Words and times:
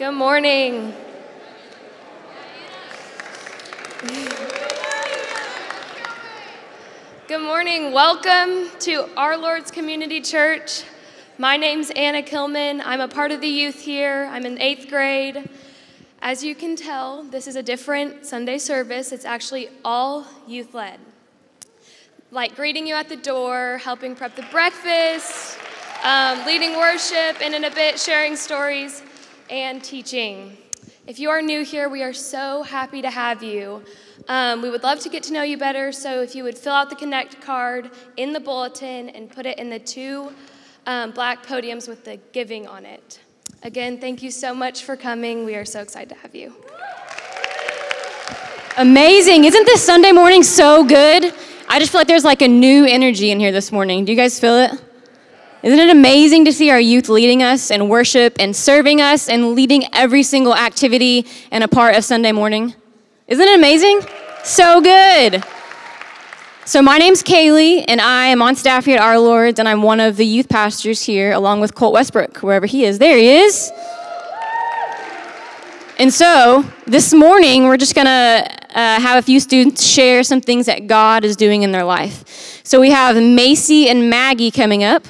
Good 0.00 0.12
morning. 0.12 0.94
Good 7.28 7.42
morning. 7.42 7.92
Welcome 7.92 8.70
to 8.78 9.10
Our 9.18 9.36
Lord's 9.36 9.70
Community 9.70 10.22
Church. 10.22 10.84
My 11.36 11.58
name's 11.58 11.90
Anna 11.90 12.22
Kilman. 12.22 12.80
I'm 12.82 13.02
a 13.02 13.08
part 13.08 13.30
of 13.30 13.42
the 13.42 13.46
youth 13.46 13.82
here. 13.82 14.26
I'm 14.32 14.46
in 14.46 14.58
eighth 14.58 14.88
grade. 14.88 15.50
As 16.22 16.42
you 16.42 16.54
can 16.54 16.76
tell, 16.76 17.22
this 17.24 17.46
is 17.46 17.56
a 17.56 17.62
different 17.62 18.24
Sunday 18.24 18.56
service. 18.56 19.12
It's 19.12 19.26
actually 19.26 19.68
all 19.84 20.26
youth 20.48 20.72
led. 20.72 20.98
Like 22.30 22.56
greeting 22.56 22.86
you 22.86 22.94
at 22.94 23.10
the 23.10 23.16
door, 23.16 23.82
helping 23.84 24.16
prep 24.16 24.34
the 24.34 24.46
breakfast, 24.50 25.58
um, 26.02 26.46
leading 26.46 26.78
worship, 26.78 27.42
and 27.42 27.54
in 27.54 27.64
a 27.64 27.70
bit, 27.70 28.00
sharing 28.00 28.34
stories 28.34 29.02
and 29.50 29.82
teaching. 29.82 30.56
If 31.06 31.18
you 31.18 31.28
are 31.30 31.42
new 31.42 31.64
here, 31.64 31.88
we 31.88 32.04
are 32.04 32.12
so 32.12 32.62
happy 32.62 33.02
to 33.02 33.10
have 33.10 33.42
you. 33.42 33.82
Um, 34.28 34.62
we 34.62 34.70
would 34.70 34.84
love 34.84 35.00
to 35.00 35.08
get 35.08 35.24
to 35.24 35.32
know 35.32 35.42
you 35.42 35.58
better, 35.58 35.90
so 35.90 36.22
if 36.22 36.36
you 36.36 36.44
would 36.44 36.56
fill 36.56 36.72
out 36.72 36.88
the 36.88 36.94
Connect 36.94 37.40
card 37.40 37.90
in 38.16 38.32
the 38.32 38.38
bulletin 38.38 39.08
and 39.08 39.28
put 39.28 39.46
it 39.46 39.58
in 39.58 39.68
the 39.68 39.80
two 39.80 40.32
um, 40.86 41.10
black 41.10 41.44
podiums 41.44 41.88
with 41.88 42.04
the 42.04 42.18
giving 42.32 42.68
on 42.68 42.86
it. 42.86 43.18
Again, 43.64 43.98
thank 43.98 44.22
you 44.22 44.30
so 44.30 44.54
much 44.54 44.84
for 44.84 44.96
coming. 44.96 45.44
We 45.44 45.56
are 45.56 45.64
so 45.64 45.80
excited 45.80 46.10
to 46.10 46.14
have 46.16 46.34
you. 46.34 46.54
Amazing. 48.78 49.44
Isn't 49.44 49.66
this 49.66 49.84
Sunday 49.84 50.12
morning 50.12 50.44
so 50.44 50.84
good? 50.84 51.34
I 51.68 51.78
just 51.80 51.90
feel 51.90 52.00
like 52.00 52.08
there's 52.08 52.24
like 52.24 52.40
a 52.40 52.48
new 52.48 52.86
energy 52.86 53.32
in 53.32 53.40
here 53.40 53.52
this 53.52 53.72
morning. 53.72 54.04
Do 54.04 54.12
you 54.12 54.16
guys 54.16 54.38
feel 54.38 54.56
it? 54.56 54.80
Isn't 55.62 55.78
it 55.78 55.90
amazing 55.90 56.46
to 56.46 56.52
see 56.52 56.70
our 56.70 56.80
youth 56.80 57.10
leading 57.10 57.42
us 57.42 57.70
in 57.70 57.90
worship 57.90 58.36
and 58.40 58.56
serving 58.56 59.02
us 59.02 59.28
and 59.28 59.54
leading 59.54 59.84
every 59.94 60.22
single 60.22 60.56
activity 60.56 61.26
and 61.50 61.62
a 61.62 61.68
part 61.68 61.96
of 61.96 62.04
Sunday 62.04 62.32
morning? 62.32 62.74
Isn't 63.26 63.46
it 63.46 63.58
amazing? 63.58 64.00
So 64.42 64.80
good. 64.80 65.44
So, 66.64 66.80
my 66.80 66.96
name's 66.96 67.22
Kaylee, 67.22 67.84
and 67.88 68.00
I 68.00 68.28
am 68.28 68.40
on 68.40 68.54
staff 68.54 68.86
here 68.86 68.96
at 68.96 69.02
Our 69.02 69.18
Lord's, 69.18 69.58
and 69.58 69.68
I'm 69.68 69.82
one 69.82 70.00
of 70.00 70.16
the 70.16 70.24
youth 70.24 70.48
pastors 70.48 71.02
here, 71.02 71.32
along 71.32 71.60
with 71.60 71.74
Colt 71.74 71.92
Westbrook, 71.92 72.38
wherever 72.38 72.64
he 72.64 72.84
is. 72.84 72.98
There 72.98 73.16
he 73.16 73.28
is. 73.28 73.70
And 75.98 76.14
so, 76.14 76.64
this 76.86 77.12
morning, 77.12 77.64
we're 77.64 77.76
just 77.76 77.94
gonna 77.94 78.46
uh, 78.74 79.00
have 79.00 79.18
a 79.18 79.22
few 79.22 79.40
students 79.40 79.84
share 79.84 80.22
some 80.22 80.40
things 80.40 80.66
that 80.66 80.86
God 80.86 81.24
is 81.24 81.36
doing 81.36 81.64
in 81.64 81.72
their 81.72 81.84
life. 81.84 82.62
So, 82.64 82.80
we 82.80 82.90
have 82.90 83.16
Macy 83.16 83.88
and 83.88 84.08
Maggie 84.08 84.50
coming 84.50 84.84
up. 84.84 85.06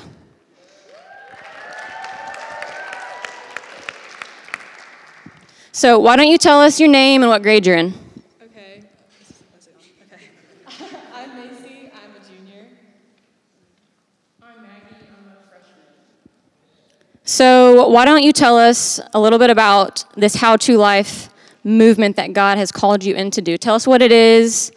So, 5.73 5.99
why 5.99 6.17
don't 6.17 6.29
you 6.29 6.39
tell 6.39 6.61
us 6.61 6.81
your 6.81 6.89
name 6.89 7.23
and 7.23 7.31
what 7.31 7.43
grade 7.43 7.65
you're 7.65 7.77
in? 7.77 7.95
Okay. 8.43 8.83
Okay. 10.03 10.25
I'm 11.15 11.37
Macy. 11.37 11.91
I'm 11.95 12.11
a 12.11 12.27
junior. 12.29 12.67
I'm 14.43 14.63
Maggie. 14.63 14.97
I'm 15.17 15.33
a 15.33 15.49
freshman. 15.49 15.85
So, 17.25 17.89
why 17.89 18.05
don't 18.05 18.25
you 18.25 18.33
tell 18.33 18.59
us 18.59 19.01
a 19.15 19.21
little 19.21 19.39
bit 19.39 19.51
about 19.51 20.05
this 20.17 20.35
How 20.35 20.57
to 20.57 20.77
Life 20.77 21.29
movement 21.63 22.17
that 22.17 22.33
God 22.33 22.59
has 22.59 22.73
called 22.73 23.05
you 23.05 23.15
in 23.15 23.31
to 23.31 23.41
do? 23.41 23.57
Tell 23.57 23.77
us 23.77 23.87
what 23.87 24.03
it 24.03 24.11
is, 24.11 24.73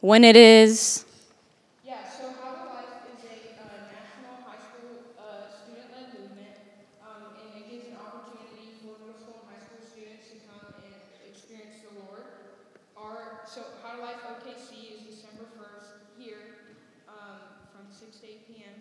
when 0.00 0.24
it 0.24 0.36
is. 0.36 1.04
Yeah, 1.84 1.98
so 2.08 2.32
How 2.42 2.54
to 2.54 2.64
Life 2.72 3.04
is 3.12 3.24
a 3.24 3.60
uh, 3.60 3.92
national 3.92 4.40
high 4.46 4.56
school 4.56 5.04
uh, 5.20 5.52
student-led 5.52 6.16
movement, 6.16 6.56
um, 7.04 7.36
and 7.44 7.60
it 7.60 7.68
gives 7.70 7.92
an 7.92 7.98
opportunity 8.00 8.72
for 8.80 8.96
middle 9.04 9.18
school 9.20 9.44
and 9.44 9.52
high 9.52 9.60
school 9.66 9.82
students 9.84 10.30
to 10.32 10.36
come 10.48 10.62
and 10.80 10.94
experience 11.28 11.82
the 11.82 11.92
Lord. 11.98 12.24
Our 12.96 13.42
so 13.46 13.62
How 13.82 13.96
to 13.96 14.02
Life 14.02 14.22
OKC 14.22 14.94
is 14.94 15.00
December 15.10 15.46
1st 15.58 16.06
here 16.18 16.70
um, 17.08 17.66
from 17.74 17.90
6 17.90 18.20
to 18.20 18.26
8 18.26 18.46
p.m. 18.48 18.74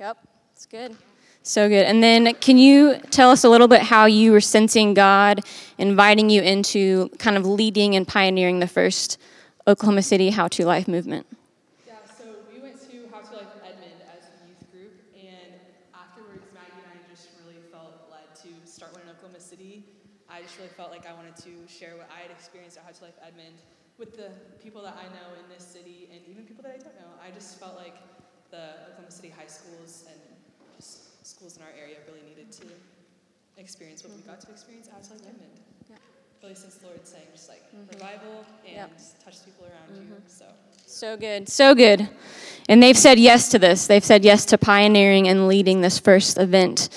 Yep, 0.00 0.16
it's 0.54 0.57
good. 0.70 0.96
So 1.42 1.68
good. 1.68 1.86
And 1.86 2.02
then, 2.02 2.34
can 2.34 2.58
you 2.58 2.98
tell 3.10 3.30
us 3.30 3.42
a 3.44 3.48
little 3.48 3.68
bit 3.68 3.80
how 3.80 4.04
you 4.04 4.32
were 4.32 4.40
sensing 4.40 4.92
God 4.92 5.40
inviting 5.78 6.28
you 6.28 6.42
into 6.42 7.08
kind 7.18 7.36
of 7.36 7.46
leading 7.46 7.96
and 7.96 8.06
pioneering 8.06 8.58
the 8.58 8.66
first 8.66 9.18
Oklahoma 9.66 10.02
City 10.02 10.30
How 10.30 10.48
to 10.48 10.66
Life 10.66 10.86
movement? 10.86 11.26
Yeah, 11.86 11.94
so 12.04 12.24
we 12.52 12.60
went 12.60 12.76
to 12.90 13.08
How 13.10 13.20
to 13.20 13.32
Life 13.36 13.48
Edmond 13.64 13.96
as 14.12 14.28
a 14.28 14.44
youth 14.44 14.70
group, 14.72 14.92
and 15.16 15.56
afterwards, 15.94 16.44
Maggie 16.52 16.84
and 16.84 16.92
I 16.92 17.00
just 17.08 17.28
really 17.40 17.64
felt 17.72 17.96
led 18.12 18.28
to 18.44 18.50
start 18.68 18.92
one 18.92 19.02
in 19.02 19.08
Oklahoma 19.08 19.40
City. 19.40 19.84
I 20.28 20.42
just 20.42 20.58
really 20.58 20.70
felt 20.76 20.90
like 20.90 21.06
I 21.08 21.14
wanted 21.14 21.36
to 21.48 21.64
share 21.64 21.96
what 21.96 22.10
I 22.12 22.28
had 22.28 22.30
experienced 22.30 22.76
at 22.76 22.84
How 22.84 22.92
to 22.92 23.04
Life 23.04 23.16
Edmond 23.24 23.56
with 23.96 24.16
the 24.20 24.30
people 24.62 24.82
that 24.82 25.00
I 25.00 25.08
know 25.16 25.32
in 25.40 25.48
this 25.48 25.64
city 25.64 26.12
and 26.12 26.20
even 26.28 26.44
people 26.44 26.62
that 26.62 26.76
I 26.76 26.78
don't 26.78 26.94
know. 27.00 27.16
I 27.24 27.32
just 27.32 27.58
felt 27.58 27.76
like 27.76 27.96
the 28.50 28.84
Oklahoma 28.92 29.10
City 29.10 29.32
high 29.32 29.48
schools 29.48 30.04
and 30.12 30.20
schools 31.38 31.56
in 31.56 31.62
our 31.62 31.68
area 31.80 31.98
really 32.08 32.22
needed 32.28 32.50
to 32.50 32.64
experience 33.58 34.02
what 34.02 34.12
we 34.12 34.22
got 34.22 34.40
to 34.40 34.50
experience 34.50 34.88
at 34.88 34.94
How 34.94 35.16
to 35.16 35.22
Life 35.22 35.34
Really, 36.42 36.54
since 36.54 36.74
the 36.76 36.86
Lord's 36.86 37.08
saying, 37.08 37.26
just 37.32 37.48
like 37.48 37.62
revival 37.92 38.44
and 38.66 38.74
Yep. 38.74 38.90
touch 39.24 39.44
people 39.44 39.66
around 39.66 39.96
you. 39.96 40.22
So. 40.26 40.46
So 40.86 41.16
good. 41.16 41.48
So 41.48 41.74
good. 41.76 42.08
And 42.68 42.82
they've 42.82 42.98
said 42.98 43.20
yes 43.20 43.48
to 43.50 43.58
this. 43.58 43.86
They've 43.86 44.04
said 44.04 44.24
yes 44.24 44.44
to 44.46 44.58
pioneering 44.58 45.28
and 45.28 45.46
leading 45.46 45.80
this 45.80 45.98
first 46.00 46.38
event. 46.38 46.88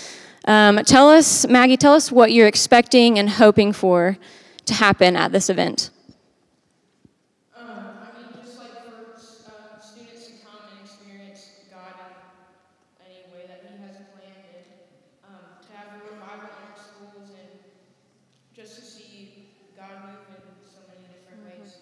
Um, 0.46 0.78
tell 0.85 1.09
us, 1.09 1.47
Maggie, 1.47 1.78
tell 1.78 1.94
us 1.94 2.12
what 2.12 2.31
you're 2.31 2.47
expecting 2.47 3.19
and 3.19 3.30
hoping 3.30 3.74
for 3.74 4.18
to 4.66 4.74
happen 4.74 5.16
at 5.16 5.31
this 5.31 5.50
event. 5.51 5.91
Um, 7.56 7.68
I 8.01 8.09
mean, 8.18 8.30
just 8.44 8.57
like 8.57 8.74
for 8.90 9.22
uh, 9.46 9.80
students 9.80 10.25
to 10.28 10.34
come 10.41 10.66
and 10.69 10.81
experience 10.81 11.62
God 11.69 11.94
in 13.00 13.06
any 13.06 13.34
way 13.34 13.46
that 13.47 13.62
He 13.69 13.78
has 13.85 13.97
planned, 14.13 14.50
and 14.53 14.66
um, 15.25 15.46
to 15.66 15.69
have 15.78 15.94
a 15.97 16.09
revival 16.13 16.50
in 16.57 16.62
our 16.69 16.78
schools, 16.78 17.30
and 17.38 17.50
just 18.56 18.75
to 18.78 18.81
see 18.81 19.45
God 19.78 20.09
move 20.09 20.25
in 20.30 20.41
so 20.74 20.81
many 20.90 21.06
different 21.09 21.41
ways. 21.45 21.78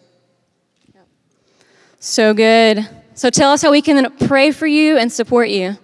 So 1.99 2.33
good. 2.33 2.87
So 3.13 3.29
tell 3.29 3.51
us 3.51 3.61
how 3.61 3.71
we 3.71 3.81
can 3.81 4.09
pray 4.23 4.51
for 4.51 4.65
you 4.65 4.97
and 4.97 5.11
support 5.11 5.49
you. 5.49 5.75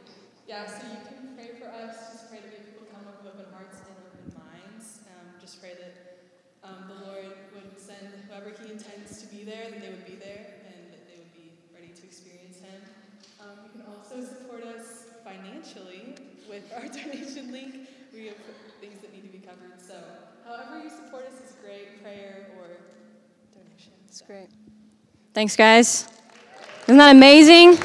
Yeah, 0.47 0.63
so 0.63 0.87
you 0.87 1.03
can 1.03 1.35
pray 1.35 1.51
for 1.59 1.67
us. 1.67 1.91
Just 2.15 2.31
pray 2.31 2.39
that 2.39 2.55
we 2.55 2.63
people 2.63 2.87
come 2.87 3.03
with 3.03 3.19
open 3.27 3.43
hearts 3.51 3.83
and 3.83 3.91
open 3.99 4.31
minds. 4.39 5.03
Um, 5.11 5.27
just 5.43 5.59
pray 5.59 5.75
that 5.75 5.91
um, 6.63 6.87
the 6.87 6.95
Lord 7.03 7.27
would 7.51 7.67
send 7.75 7.99
whoever 8.31 8.55
He 8.55 8.71
intends 8.71 9.19
to 9.19 9.27
be 9.27 9.43
there, 9.43 9.67
that 9.67 9.83
they 9.83 9.91
would 9.91 10.07
be 10.07 10.15
there, 10.15 10.55
and 10.71 10.87
that 10.95 11.03
they 11.03 11.19
would 11.19 11.35
be 11.35 11.51
ready 11.75 11.91
to 11.91 12.03
experience 12.07 12.63
Him. 12.63 12.79
Um, 13.43 13.59
you 13.67 13.75
can 13.75 13.83
also 13.83 14.23
support 14.23 14.63
us 14.63 15.11
financially 15.27 16.15
with 16.47 16.63
our 16.79 16.87
donation 16.95 17.51
link. 17.51 17.91
We 18.15 18.31
have 18.31 18.39
things 18.79 19.03
that 19.03 19.11
need 19.11 19.27
to 19.27 19.33
be 19.35 19.43
covered. 19.43 19.75
So, 19.83 19.99
however 20.47 20.79
you 20.79 20.87
support 20.87 21.27
us 21.27 21.43
is 21.43 21.59
great. 21.59 21.99
Prayer 21.99 22.47
or 22.55 22.71
donation. 23.51 23.91
That's 24.07 24.23
great. 24.23 24.47
Thanks, 25.35 25.57
guys. 25.57 26.07
Isn't 26.83 26.95
that 26.95 27.13
amazing? 27.13 27.75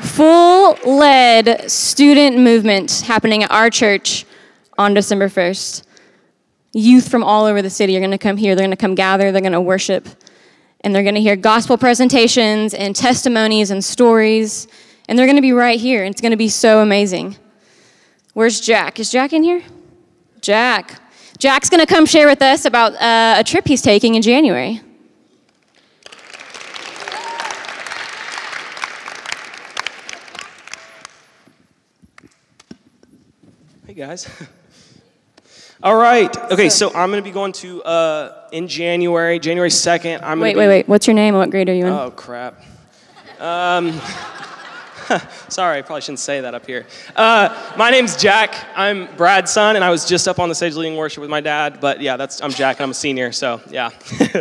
Full 0.00 0.78
led 0.86 1.70
student 1.70 2.38
movement 2.38 3.02
happening 3.02 3.42
at 3.42 3.50
our 3.50 3.68
church 3.68 4.24
on 4.78 4.94
December 4.94 5.28
1st. 5.28 5.82
Youth 6.72 7.10
from 7.10 7.22
all 7.22 7.44
over 7.44 7.60
the 7.60 7.68
city 7.68 7.98
are 7.98 8.00
going 8.00 8.12
to 8.12 8.16
come 8.16 8.38
here. 8.38 8.54
They're 8.54 8.64
going 8.64 8.70
to 8.70 8.80
come 8.80 8.94
gather. 8.94 9.30
They're 9.30 9.42
going 9.42 9.52
to 9.52 9.60
worship. 9.60 10.08
And 10.80 10.94
they're 10.94 11.02
going 11.02 11.16
to 11.16 11.20
hear 11.20 11.36
gospel 11.36 11.76
presentations 11.76 12.72
and 12.72 12.96
testimonies 12.96 13.70
and 13.70 13.84
stories. 13.84 14.68
And 15.06 15.18
they're 15.18 15.26
going 15.26 15.36
to 15.36 15.42
be 15.42 15.52
right 15.52 15.78
here. 15.78 16.02
It's 16.04 16.22
going 16.22 16.30
to 16.30 16.38
be 16.38 16.48
so 16.48 16.80
amazing. 16.80 17.36
Where's 18.32 18.58
Jack? 18.58 18.98
Is 18.98 19.10
Jack 19.10 19.34
in 19.34 19.42
here? 19.42 19.62
Jack. 20.40 21.02
Jack's 21.38 21.68
going 21.68 21.80
to 21.80 21.86
come 21.86 22.06
share 22.06 22.26
with 22.26 22.42
us 22.42 22.64
about 22.64 22.94
uh, 22.94 23.36
a 23.38 23.44
trip 23.44 23.66
he's 23.66 23.82
taking 23.82 24.14
in 24.14 24.22
January. 24.22 24.80
Hey 33.86 33.94
guys. 33.94 34.28
All 35.82 35.96
right. 35.96 36.34
Okay, 36.50 36.70
so 36.70 36.88
I'm 36.94 37.10
going 37.10 37.22
to 37.22 37.28
be 37.28 37.30
going 37.30 37.52
to 37.52 37.82
uh, 37.82 38.48
in 38.52 38.68
January, 38.68 39.38
January 39.38 39.68
2nd. 39.68 40.22
I'm 40.22 40.40
Wait, 40.40 40.54
gonna 40.54 40.66
wait, 40.66 40.68
wait. 40.68 40.88
What's 40.88 41.06
your 41.06 41.14
name 41.14 41.34
what 41.34 41.50
grade 41.50 41.68
are 41.68 41.74
you 41.74 41.86
in? 41.86 41.92
Oh 41.92 42.10
crap. 42.10 42.62
Um, 43.38 43.88
sorry, 45.48 45.78
I 45.78 45.82
probably 45.82 46.00
shouldn't 46.00 46.20
say 46.20 46.40
that 46.40 46.54
up 46.54 46.66
here. 46.66 46.86
Uh, 47.14 47.74
my 47.76 47.90
name's 47.90 48.16
Jack. 48.16 48.54
I'm 48.76 49.14
Brad's 49.16 49.50
son, 49.50 49.76
and 49.76 49.84
I 49.84 49.90
was 49.90 50.04
just 50.04 50.28
up 50.28 50.38
on 50.38 50.48
the 50.48 50.54
stage 50.54 50.74
leading 50.74 50.96
worship 50.96 51.20
with 51.20 51.30
my 51.30 51.40
dad. 51.40 51.80
But 51.80 52.00
yeah, 52.00 52.16
that's 52.16 52.42
I'm 52.42 52.50
Jack, 52.50 52.78
and 52.78 52.84
I'm 52.84 52.90
a 52.90 52.94
senior. 52.94 53.32
So 53.32 53.60
yeah. 53.70 53.90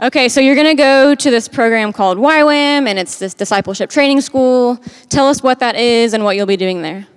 Okay, 0.00 0.28
so 0.28 0.40
you're 0.40 0.54
going 0.54 0.68
to 0.68 0.80
go 0.80 1.16
to 1.16 1.28
this 1.28 1.48
program 1.48 1.92
called 1.92 2.18
YWAM, 2.18 2.86
and 2.86 3.00
it's 3.00 3.18
this 3.18 3.34
discipleship 3.34 3.90
training 3.90 4.20
school. 4.20 4.76
Tell 5.08 5.26
us 5.26 5.42
what 5.42 5.58
that 5.58 5.74
is 5.74 6.14
and 6.14 6.22
what 6.22 6.36
you'll 6.36 6.46
be 6.46 6.56
doing 6.56 6.82
there. 6.82 7.08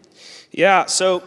Yeah, 0.49 0.87
so 0.87 1.21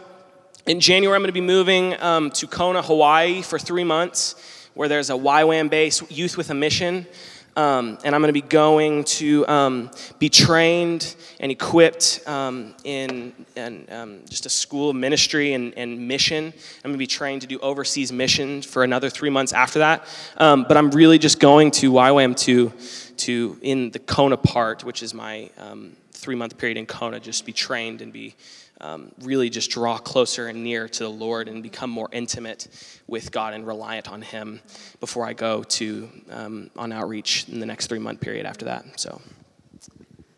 in 0.67 0.81
January, 0.81 1.15
I'm 1.15 1.21
going 1.21 1.29
to 1.29 1.31
be 1.31 1.39
moving 1.39 1.93
um, 2.01 2.29
to 2.31 2.45
Kona, 2.45 2.81
Hawaii 2.81 3.41
for 3.41 3.57
three 3.57 3.85
months, 3.85 4.35
where 4.73 4.89
there's 4.89 5.09
a 5.09 5.13
YWAM 5.13 5.69
base, 5.69 6.03
Youth 6.11 6.35
with 6.35 6.49
a 6.49 6.53
Mission. 6.53 7.07
Um, 7.55 7.97
and 8.03 8.13
I'm 8.13 8.21
going 8.21 8.33
to 8.33 8.33
be 8.33 8.41
going 8.41 9.05
to 9.05 9.47
um, 9.47 9.89
be 10.19 10.29
trained 10.29 11.15
and 11.39 11.51
equipped 11.51 12.21
um, 12.27 12.73
in, 12.83 13.33
in 13.55 13.87
um, 13.89 14.19
just 14.27 14.45
a 14.45 14.49
school 14.49 14.89
of 14.89 14.95
ministry 14.97 15.53
and, 15.53 15.73
and, 15.77 16.05
mission. 16.05 16.45
I'm 16.47 16.81
going 16.89 16.95
to 16.95 16.97
be 16.97 17.07
trained 17.07 17.41
to 17.43 17.47
do 17.47 17.57
overseas 17.59 18.11
mission 18.11 18.61
for 18.61 18.83
another 18.83 19.09
three 19.09 19.29
months 19.29 19.53
after 19.53 19.79
that. 19.79 20.05
Um, 20.35 20.65
but 20.67 20.75
I'm 20.75 20.91
really 20.91 21.17
just 21.17 21.39
going 21.39 21.71
to 21.71 21.91
YWAM 21.91 22.35
to, 22.39 22.73
to 23.17 23.57
in 23.61 23.91
the 23.91 23.99
Kona 23.99 24.35
part, 24.35 24.83
which 24.83 25.01
is 25.01 25.13
my 25.13 25.49
um, 25.57 25.95
three 26.11 26.35
month 26.35 26.57
period 26.57 26.77
in 26.77 26.85
Kona, 26.85 27.21
just 27.21 27.45
be 27.45 27.53
trained 27.53 28.01
and 28.01 28.11
be 28.11 28.35
um, 28.81 29.11
really 29.21 29.49
just 29.49 29.71
draw 29.71 29.97
closer 29.97 30.47
and 30.47 30.63
near 30.63 30.87
to 30.87 31.03
the 31.03 31.09
Lord 31.09 31.47
and 31.47 31.63
become 31.63 31.89
more 31.89 32.09
intimate 32.11 32.67
with 33.07 33.31
God 33.31 33.53
and 33.53 33.65
reliant 33.65 34.11
on 34.11 34.21
Him 34.21 34.61
before 34.99 35.25
I 35.25 35.33
go 35.33 35.63
to 35.63 36.09
um, 36.29 36.69
on 36.75 36.91
outreach 36.91 37.47
in 37.49 37.59
the 37.59 37.65
next 37.65 37.87
three 37.87 37.99
month 37.99 38.21
period 38.21 38.45
after 38.45 38.65
that. 38.65 38.99
So. 38.99 39.21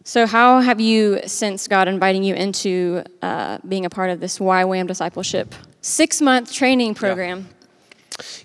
So, 0.03 0.25
how 0.25 0.61
have 0.61 0.79
you 0.79 1.19
sensed 1.25 1.69
God 1.69 1.89
inviting 1.89 2.23
you 2.23 2.33
into 2.33 3.03
uh, 3.21 3.57
being 3.67 3.85
a 3.85 3.89
part 3.89 4.09
of 4.09 4.21
this 4.21 4.39
YWAM 4.39 4.87
discipleship 4.87 5.53
six 5.81 6.21
month 6.21 6.53
training 6.53 6.95
program? 6.95 7.49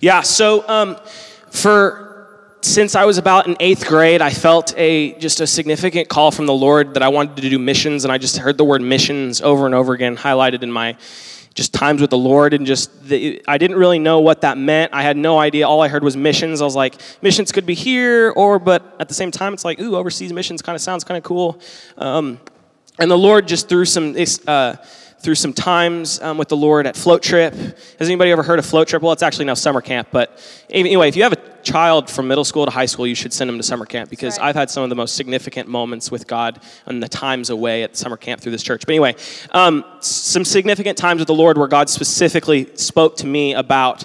Yeah, 0.00 0.17
yeah 0.17 0.21
so 0.23 0.69
um, 0.69 0.97
for 1.50 2.12
since 2.62 2.94
I 2.94 3.05
was 3.05 3.19
about 3.19 3.47
in 3.49 3.56
eighth 3.59 3.87
grade, 3.87 4.23
I 4.23 4.31
felt 4.31 4.73
a 4.76 5.12
just 5.19 5.41
a 5.41 5.47
significant 5.47 6.09
call 6.09 6.31
from 6.31 6.47
the 6.47 6.55
Lord 6.55 6.94
that 6.94 7.03
I 7.03 7.09
wanted 7.09 7.37
to 7.43 7.50
do 7.50 7.59
missions, 7.59 8.05
and 8.05 8.12
I 8.12 8.19
just 8.19 8.38
heard 8.38 8.56
the 8.56 8.64
word 8.64 8.81
missions 8.81 9.41
over 9.41 9.67
and 9.67 9.75
over 9.75 9.93
again 9.93 10.17
highlighted 10.17 10.62
in 10.62 10.70
my 10.70 10.97
just 11.55 11.75
times 11.75 12.00
with 12.00 12.11
the 12.11 12.19
Lord, 12.19 12.55
and 12.55 12.64
just 12.64 13.05
the, 13.05 13.43
I 13.47 13.59
didn't 13.59 13.76
really 13.76 13.99
know 13.99 14.20
what 14.20 14.41
that 14.41 14.56
meant. 14.56 14.94
I 14.94 15.03
had 15.03 15.17
no 15.17 15.38
idea. 15.38 15.69
All 15.69 15.82
I 15.82 15.88
heard 15.88 16.03
was 16.03 16.17
missions. 16.17 16.62
I 16.62 16.64
was 16.64 16.76
like, 16.76 16.94
missions 17.20 17.53
could 17.53 17.67
be 17.67 17.75
here, 17.75 18.31
or 18.31 18.59
but 18.59 18.97
at 18.99 19.08
the 19.08 19.15
same 19.15 19.31
time, 19.31 19.53
it's 19.53 19.65
like, 19.65 19.81
ooh, 19.81 19.97
overseas 19.97 20.32
missions 20.32 20.62
kind 20.62 20.76
of 20.76 20.81
sounds 20.81 21.05
kind 21.05 21.19
of 21.19 21.25
cool. 21.25 21.61
Um, 21.99 22.41
and 22.99 23.11
the 23.11 23.19
Lord 23.19 23.49
just 23.49 23.69
threw 23.69 23.85
some. 23.85 24.17
Uh, 24.47 24.76
through 25.23 25.37
some 25.37 25.53
times 25.53 26.21
um, 26.21 26.37
with 26.37 26.49
the 26.49 26.57
Lord 26.57 26.87
at 26.87 26.97
Float 26.97 27.23
Trip. 27.23 27.55
Has 27.55 28.09
anybody 28.09 28.33
ever 28.33 28.43
heard 28.43 28.59
of 28.59 28.67
Float 28.67 28.89
Trip? 28.89 29.01
Well, 29.01 29.13
it's 29.13 29.23
actually 29.23 29.45
now 29.45 29.55
summer 29.55 29.81
camp. 29.81 30.09
But 30.11 30.37
anyway, 30.69 31.09
if 31.09 31.17
you 31.17 31.23
have 31.23 31.33
a 31.33 31.63
child 31.63 32.11
from 32.11 32.27
middle 32.27 32.45
school 32.45 32.65
to 32.65 32.73
high 32.73 32.87
school, 32.87 33.07
you 33.07 33.15
should 33.15 33.33
send 33.33 33.49
them 33.49 33.57
to 33.57 33.63
summer 33.63 33.87
camp 33.87 34.11
because 34.11 34.37
right. 34.39 34.49
I've 34.49 34.57
had 34.57 34.69
some 34.69 34.83
of 34.83 34.89
the 34.89 34.97
most 34.97 35.15
significant 35.15 35.69
moments 35.69 36.11
with 36.11 36.27
God 36.27 36.61
and 36.87 37.01
the 37.01 37.09
times 37.09 37.51
away 37.51 37.85
at 37.85 37.97
summer 37.97 38.17
camp 38.17 38.41
through 38.41 38.53
this 38.53 38.65
church. 38.65 38.85
But 38.85 38.93
anyway, 38.93 39.15
um, 39.53 39.85
some 40.01 40.45
significant 40.45 40.99
times 40.99 41.21
with 41.21 41.29
the 41.29 41.35
Lord 41.35 41.57
where 41.57 41.69
God 41.69 41.89
specifically 41.89 42.75
spoke 42.75 43.17
to 43.19 43.27
me 43.27 43.55
about 43.55 44.05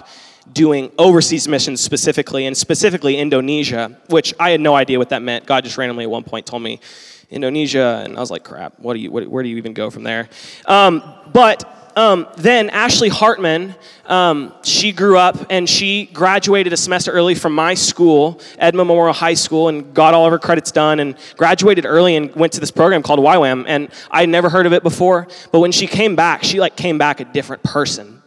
doing 0.52 0.90
overseas 0.98 1.48
missions 1.48 1.80
specifically, 1.80 2.46
and 2.46 2.56
specifically 2.56 3.16
Indonesia, 3.16 3.98
which 4.08 4.32
I 4.40 4.50
had 4.50 4.60
no 4.60 4.74
idea 4.74 4.98
what 4.98 5.10
that 5.10 5.20
meant. 5.20 5.46
God 5.46 5.64
just 5.64 5.76
randomly 5.76 6.04
at 6.04 6.10
one 6.10 6.24
point 6.24 6.46
told 6.46 6.62
me 6.62 6.80
Indonesia, 7.30 8.02
and 8.04 8.16
I 8.16 8.20
was 8.20 8.30
like, 8.30 8.44
crap, 8.44 8.78
what 8.78 8.94
do 8.94 9.00
you, 9.00 9.10
what, 9.10 9.26
where 9.28 9.42
do 9.42 9.48
you 9.48 9.56
even 9.56 9.74
go 9.74 9.90
from 9.90 10.02
there? 10.02 10.28
Um, 10.66 11.02
but 11.32 11.92
um, 11.98 12.28
then 12.36 12.70
Ashley 12.70 13.08
Hartman, 13.08 13.74
um, 14.06 14.54
she 14.62 14.92
grew 14.92 15.18
up 15.18 15.46
and 15.50 15.68
she 15.68 16.06
graduated 16.06 16.72
a 16.72 16.76
semester 16.76 17.10
early 17.10 17.34
from 17.34 17.54
my 17.54 17.74
school, 17.74 18.40
Edmond 18.56 18.86
Memorial 18.86 19.12
High 19.12 19.34
School, 19.34 19.68
and 19.68 19.92
got 19.92 20.14
all 20.14 20.24
of 20.24 20.30
her 20.30 20.38
credits 20.38 20.70
done 20.70 21.00
and 21.00 21.16
graduated 21.36 21.84
early 21.84 22.14
and 22.14 22.32
went 22.36 22.52
to 22.52 22.60
this 22.60 22.70
program 22.70 23.02
called 23.02 23.18
YWAM. 23.18 23.64
And 23.66 23.88
I 24.12 24.26
never 24.26 24.48
heard 24.48 24.66
of 24.66 24.72
it 24.72 24.84
before, 24.84 25.26
but 25.50 25.58
when 25.58 25.72
she 25.72 25.88
came 25.88 26.14
back, 26.14 26.44
she 26.44 26.60
like 26.60 26.76
came 26.76 26.98
back 26.98 27.18
a 27.18 27.24
different 27.24 27.64
person. 27.64 28.22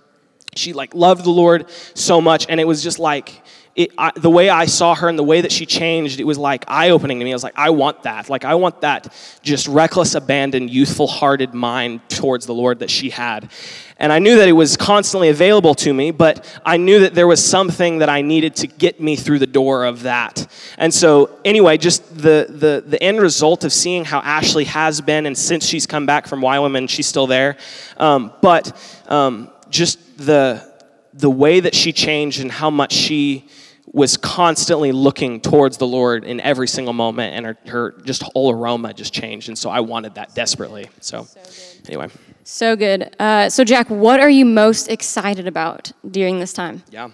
She 0.54 0.74
like 0.74 0.94
loved 0.94 1.24
the 1.24 1.30
Lord 1.32 1.70
so 1.94 2.20
much, 2.20 2.46
and 2.50 2.60
it 2.60 2.68
was 2.68 2.84
just 2.84 3.00
like 3.00 3.42
it, 3.74 3.92
I, 3.98 4.12
the 4.16 4.30
way 4.30 4.50
I 4.50 4.66
saw 4.66 4.94
her 4.96 5.08
and 5.08 5.18
the 5.18 5.24
way 5.24 5.42
that 5.42 5.52
she 5.52 5.66
changed, 5.66 6.20
it 6.20 6.26
was 6.26 6.38
like 6.38 6.66
eye 6.68 6.90
opening 6.90 7.20
to 7.20 7.26
me. 7.26 7.32
I 7.32 7.36
was 7.36 7.44
like, 7.44 7.58
I 7.58 7.70
want 7.70 8.04
that. 8.04 8.30
Like, 8.30 8.44
I 8.44 8.56
want 8.56 8.82
that 8.82 9.14
just 9.42 9.68
reckless, 9.68 10.14
abandoned, 10.14 10.70
youthful 10.70 11.08
hearted 11.08 11.54
mind 11.54 12.02
towards 12.10 12.46
the 12.46 12.54
Lord 12.54 12.80
that 12.80 12.90
she 12.90 13.10
had. 13.10 13.50
And 13.96 14.12
I 14.12 14.20
knew 14.20 14.36
that 14.38 14.50
it 14.50 14.54
was 14.54 14.76
constantly 14.76 15.30
available 15.30 15.74
to 15.76 15.94
me, 15.94 16.12
but 16.12 16.60
I 16.66 16.78
knew 16.78 17.02
that 17.02 17.14
there 17.14 17.28
was 17.28 17.44
something 17.44 18.00
that 18.00 18.10
I 18.10 18.22
needed 18.24 18.56
to 18.58 18.68
get 18.68 19.00
me 19.00 19.16
through 19.16 19.40
the 19.40 19.48
door 19.48 19.86
of 19.86 20.04
that. 20.04 20.48
And 20.78 20.94
so, 20.94 21.40
anyway, 21.46 21.78
just 21.78 22.18
the, 22.18 22.48
the, 22.50 22.84
the 22.86 23.02
end 23.02 23.22
result 23.22 23.64
of 23.64 23.72
seeing 23.72 24.04
how 24.04 24.20
Ashley 24.20 24.66
has 24.66 25.00
been, 25.00 25.26
and 25.26 25.38
since 25.38 25.66
she's 25.66 25.86
come 25.86 26.06
back 26.06 26.28
from 26.28 26.44
and 26.44 26.90
she's 26.90 27.08
still 27.08 27.28
there, 27.28 27.58
um, 27.98 28.34
but 28.42 28.76
um, 29.08 29.50
just 29.70 30.18
the, 30.18 30.68
the 31.14 31.30
way 31.30 31.60
that 31.60 31.76
she 31.76 31.94
changed 31.94 32.42
and 32.42 32.52
how 32.52 32.70
much 32.70 32.92
she 32.92 33.48
was 33.94 34.16
constantly 34.16 34.92
looking 34.92 35.42
towards 35.42 35.78
the 35.78 35.88
Lord 35.88 36.24
in 36.24 36.40
every 36.40 36.68
single 36.68 36.94
moment, 36.94 37.36
and 37.36 37.46
her, 37.46 37.58
her 37.68 37.92
just 38.04 38.24
whole 38.24 38.52
aroma 38.52 38.94
just 38.94 39.14
changed. 39.14 39.50
And 39.50 39.58
so 39.58 39.70
I 39.70 39.82
wanted 39.82 40.16
that 40.16 40.34
desperately. 40.34 40.90
So, 41.02 41.24
so 41.24 41.42
anyway. 41.88 42.10
So 42.44 42.76
good. 42.76 43.14
Uh, 43.20 43.50
so, 43.50 43.64
Jack, 43.64 43.90
what 43.90 44.20
are 44.20 44.30
you 44.30 44.46
most 44.46 44.88
excited 44.88 45.48
about 45.48 45.92
during 46.10 46.40
this 46.40 46.54
time? 46.54 46.84
Yeah. 46.90 47.10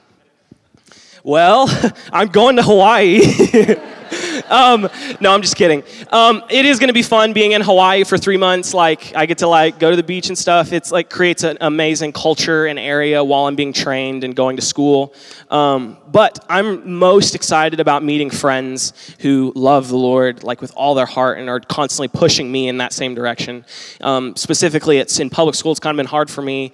Well, 1.24 1.68
I'm 2.14 2.28
going 2.28 2.58
to 2.58 2.64
Hawaii. 2.64 3.22
um, 4.50 4.90
no, 5.20 5.32
I'm 5.32 5.42
just 5.42 5.56
kidding. 5.56 5.84
Um, 6.12 6.44
it 6.50 6.66
is 6.66 6.80
going 6.80 6.88
to 6.90 6.94
be 6.94 7.04
fun 7.04 7.34
being 7.34 7.52
in 7.52 7.62
Hawaii 7.62 8.04
for 8.04 8.18
three 8.18 8.38
months. 8.38 8.74
Like 8.74 9.16
I 9.16 9.26
get 9.26 9.40
to 9.40 9.48
like 9.48 9.80
go 9.80 9.90
to 9.90 9.96
the 9.96 10.04
beach 10.04 10.28
and 10.28 10.38
stuff. 10.38 10.72
It's 10.72 10.92
like 10.92 11.10
creates 11.10 11.44
an 11.44 11.58
amazing 11.62 12.14
culture 12.14 12.66
and 12.66 12.78
area 12.80 13.24
while 13.24 13.46
I'm 13.46 13.56
being 13.56 13.74
trained 13.74 14.24
and 14.24 14.36
going 14.36 14.56
to 14.58 14.62
school. 14.62 15.14
Um, 15.50 15.98
but 16.08 16.44
I'm 16.50 16.98
most 16.98 17.36
excited 17.36 17.80
about 17.80 18.04
meeting 18.04 18.30
friends 18.30 18.94
who 19.20 19.52
love 19.56 19.90
the 19.90 19.98
Lord 19.98 20.44
like 20.44 20.62
with 20.62 20.74
all 20.76 20.96
their 20.96 21.06
heart 21.06 21.38
and 21.38 21.50
are 21.50 21.60
constantly 21.60 22.08
pushing 22.08 22.52
me 22.52 22.68
in 22.68 22.78
that 22.78 22.94
same 22.94 23.16
direction. 23.16 23.66
Um, 24.02 24.36
specifically, 24.36 24.98
it's 24.98 25.20
in 25.20 25.30
public 25.30 25.56
school. 25.56 25.72
It's 25.72 25.80
kind 25.80 25.94
of 25.94 25.98
been 25.98 26.10
hard 26.10 26.30
for 26.30 26.42
me. 26.42 26.74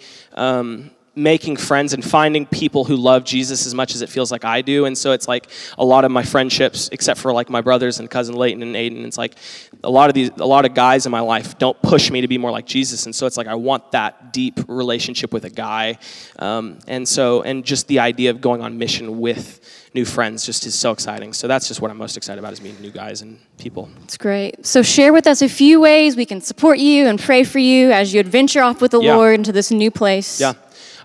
Making 1.16 1.58
friends 1.58 1.94
and 1.94 2.04
finding 2.04 2.46
people 2.46 2.86
who 2.86 2.96
love 2.96 3.24
Jesus 3.24 3.68
as 3.68 3.76
much 3.76 3.94
as 3.94 4.02
it 4.02 4.10
feels 4.10 4.32
like 4.32 4.46
I 4.46 4.62
do. 4.62 4.86
And 4.86 4.98
so 4.98 5.12
it's 5.12 5.28
like 5.28 5.48
a 5.78 5.86
lot 5.86 6.06
of 6.06 6.12
my 6.12 6.24
friendships, 6.24 6.90
except 6.92 7.20
for 7.20 7.32
like 7.32 7.50
my 7.50 7.62
brothers 7.62 8.00
and 8.00 8.10
cousin 8.10 8.36
Leighton 8.36 8.64
and 8.64 8.76
Aiden, 8.76 9.06
it's 9.06 9.18
like 9.18 9.36
a 9.84 9.90
lot 9.90 10.10
of 10.10 10.16
these, 10.16 10.32
a 10.38 10.46
lot 10.46 10.66
of 10.66 10.74
guys 10.74 11.06
in 11.06 11.12
my 11.12 11.20
life 11.20 11.58
don't 11.60 11.80
push 11.82 12.10
me 12.10 12.22
to 12.22 12.28
be 12.28 12.38
more 12.38 12.52
like 12.52 12.66
Jesus. 12.66 13.06
And 13.06 13.16
so 13.16 13.28
it's 13.28 13.38
like 13.38 13.48
I 13.48 13.56
want 13.56 13.92
that 13.92 14.34
deep 14.34 14.60
relationship 14.68 15.32
with 15.34 15.46
a 15.46 15.50
guy. 15.50 16.00
Um, 16.40 16.80
and 16.88 17.08
so, 17.08 17.44
and 17.44 17.64
just 17.64 17.88
the 17.88 18.00
idea 18.00 18.32
of 18.32 18.42
going 18.42 18.62
on 18.62 18.78
mission 18.78 19.20
with 19.20 19.60
new 19.94 20.06
friends 20.06 20.46
just 20.46 20.66
is 20.66 20.74
so 20.74 20.92
exciting. 20.92 21.34
So 21.34 21.48
that's 21.48 21.68
just 21.68 21.82
what 21.82 21.92
I'm 21.92 21.98
most 21.98 22.18
excited 22.18 22.40
about 22.40 22.54
is 22.54 22.62
meeting 22.62 22.82
new 22.82 22.92
guys 22.92 23.22
and 23.22 23.40
people. 23.58 23.90
It's 24.04 24.18
great. 24.18 24.66
So 24.66 24.82
share 24.82 25.14
with 25.14 25.28
us 25.28 25.42
a 25.42 25.50
few 25.50 25.80
ways 25.80 26.16
we 26.16 26.26
can 26.26 26.42
support 26.42 26.80
you 26.80 27.06
and 27.06 27.20
pray 27.20 27.44
for 27.44 27.60
you 27.60 27.92
as 27.92 28.14
you 28.14 28.20
adventure 28.20 28.64
off 28.64 28.82
with 28.82 28.92
the 28.92 29.02
yeah. 29.02 29.16
Lord 29.16 29.36
into 29.36 29.52
this 29.52 29.72
new 29.72 29.92
place. 29.92 30.42
Yeah. 30.42 30.54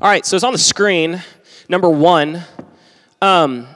All 0.00 0.08
right, 0.08 0.24
so 0.24 0.36
it's 0.36 0.44
on 0.44 0.52
the 0.52 0.60
screen. 0.60 1.20
Number 1.68 1.90
one, 1.90 2.44
um, 3.20 3.66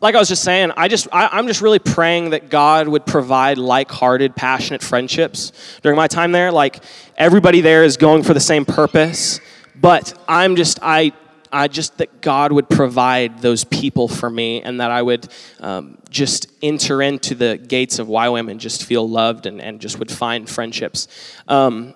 like 0.00 0.14
I 0.14 0.20
was 0.20 0.28
just 0.28 0.44
saying, 0.44 0.70
I 0.76 0.86
just 0.86 1.08
I, 1.10 1.36
am 1.36 1.48
just 1.48 1.62
really 1.62 1.80
praying 1.80 2.30
that 2.30 2.48
God 2.48 2.86
would 2.86 3.04
provide 3.04 3.58
like-hearted, 3.58 4.36
passionate 4.36 4.84
friendships 4.84 5.50
during 5.82 5.96
my 5.96 6.06
time 6.06 6.30
there. 6.30 6.52
Like 6.52 6.80
everybody 7.16 7.60
there 7.60 7.82
is 7.82 7.96
going 7.96 8.22
for 8.22 8.34
the 8.34 8.40
same 8.40 8.64
purpose, 8.64 9.40
but 9.74 10.16
I'm 10.28 10.54
just 10.54 10.78
I 10.80 11.12
I 11.50 11.66
just 11.66 11.98
that 11.98 12.20
God 12.20 12.52
would 12.52 12.68
provide 12.68 13.40
those 13.40 13.64
people 13.64 14.06
for 14.06 14.30
me, 14.30 14.62
and 14.62 14.80
that 14.80 14.92
I 14.92 15.02
would 15.02 15.26
um, 15.58 15.98
just 16.08 16.46
enter 16.62 17.02
into 17.02 17.34
the 17.34 17.56
gates 17.56 17.98
of 17.98 18.06
YWAM 18.06 18.48
and 18.48 18.60
just 18.60 18.84
feel 18.84 19.08
loved 19.08 19.46
and, 19.46 19.60
and 19.60 19.80
just 19.80 19.98
would 19.98 20.12
find 20.12 20.48
friendships. 20.48 21.08
Um, 21.48 21.94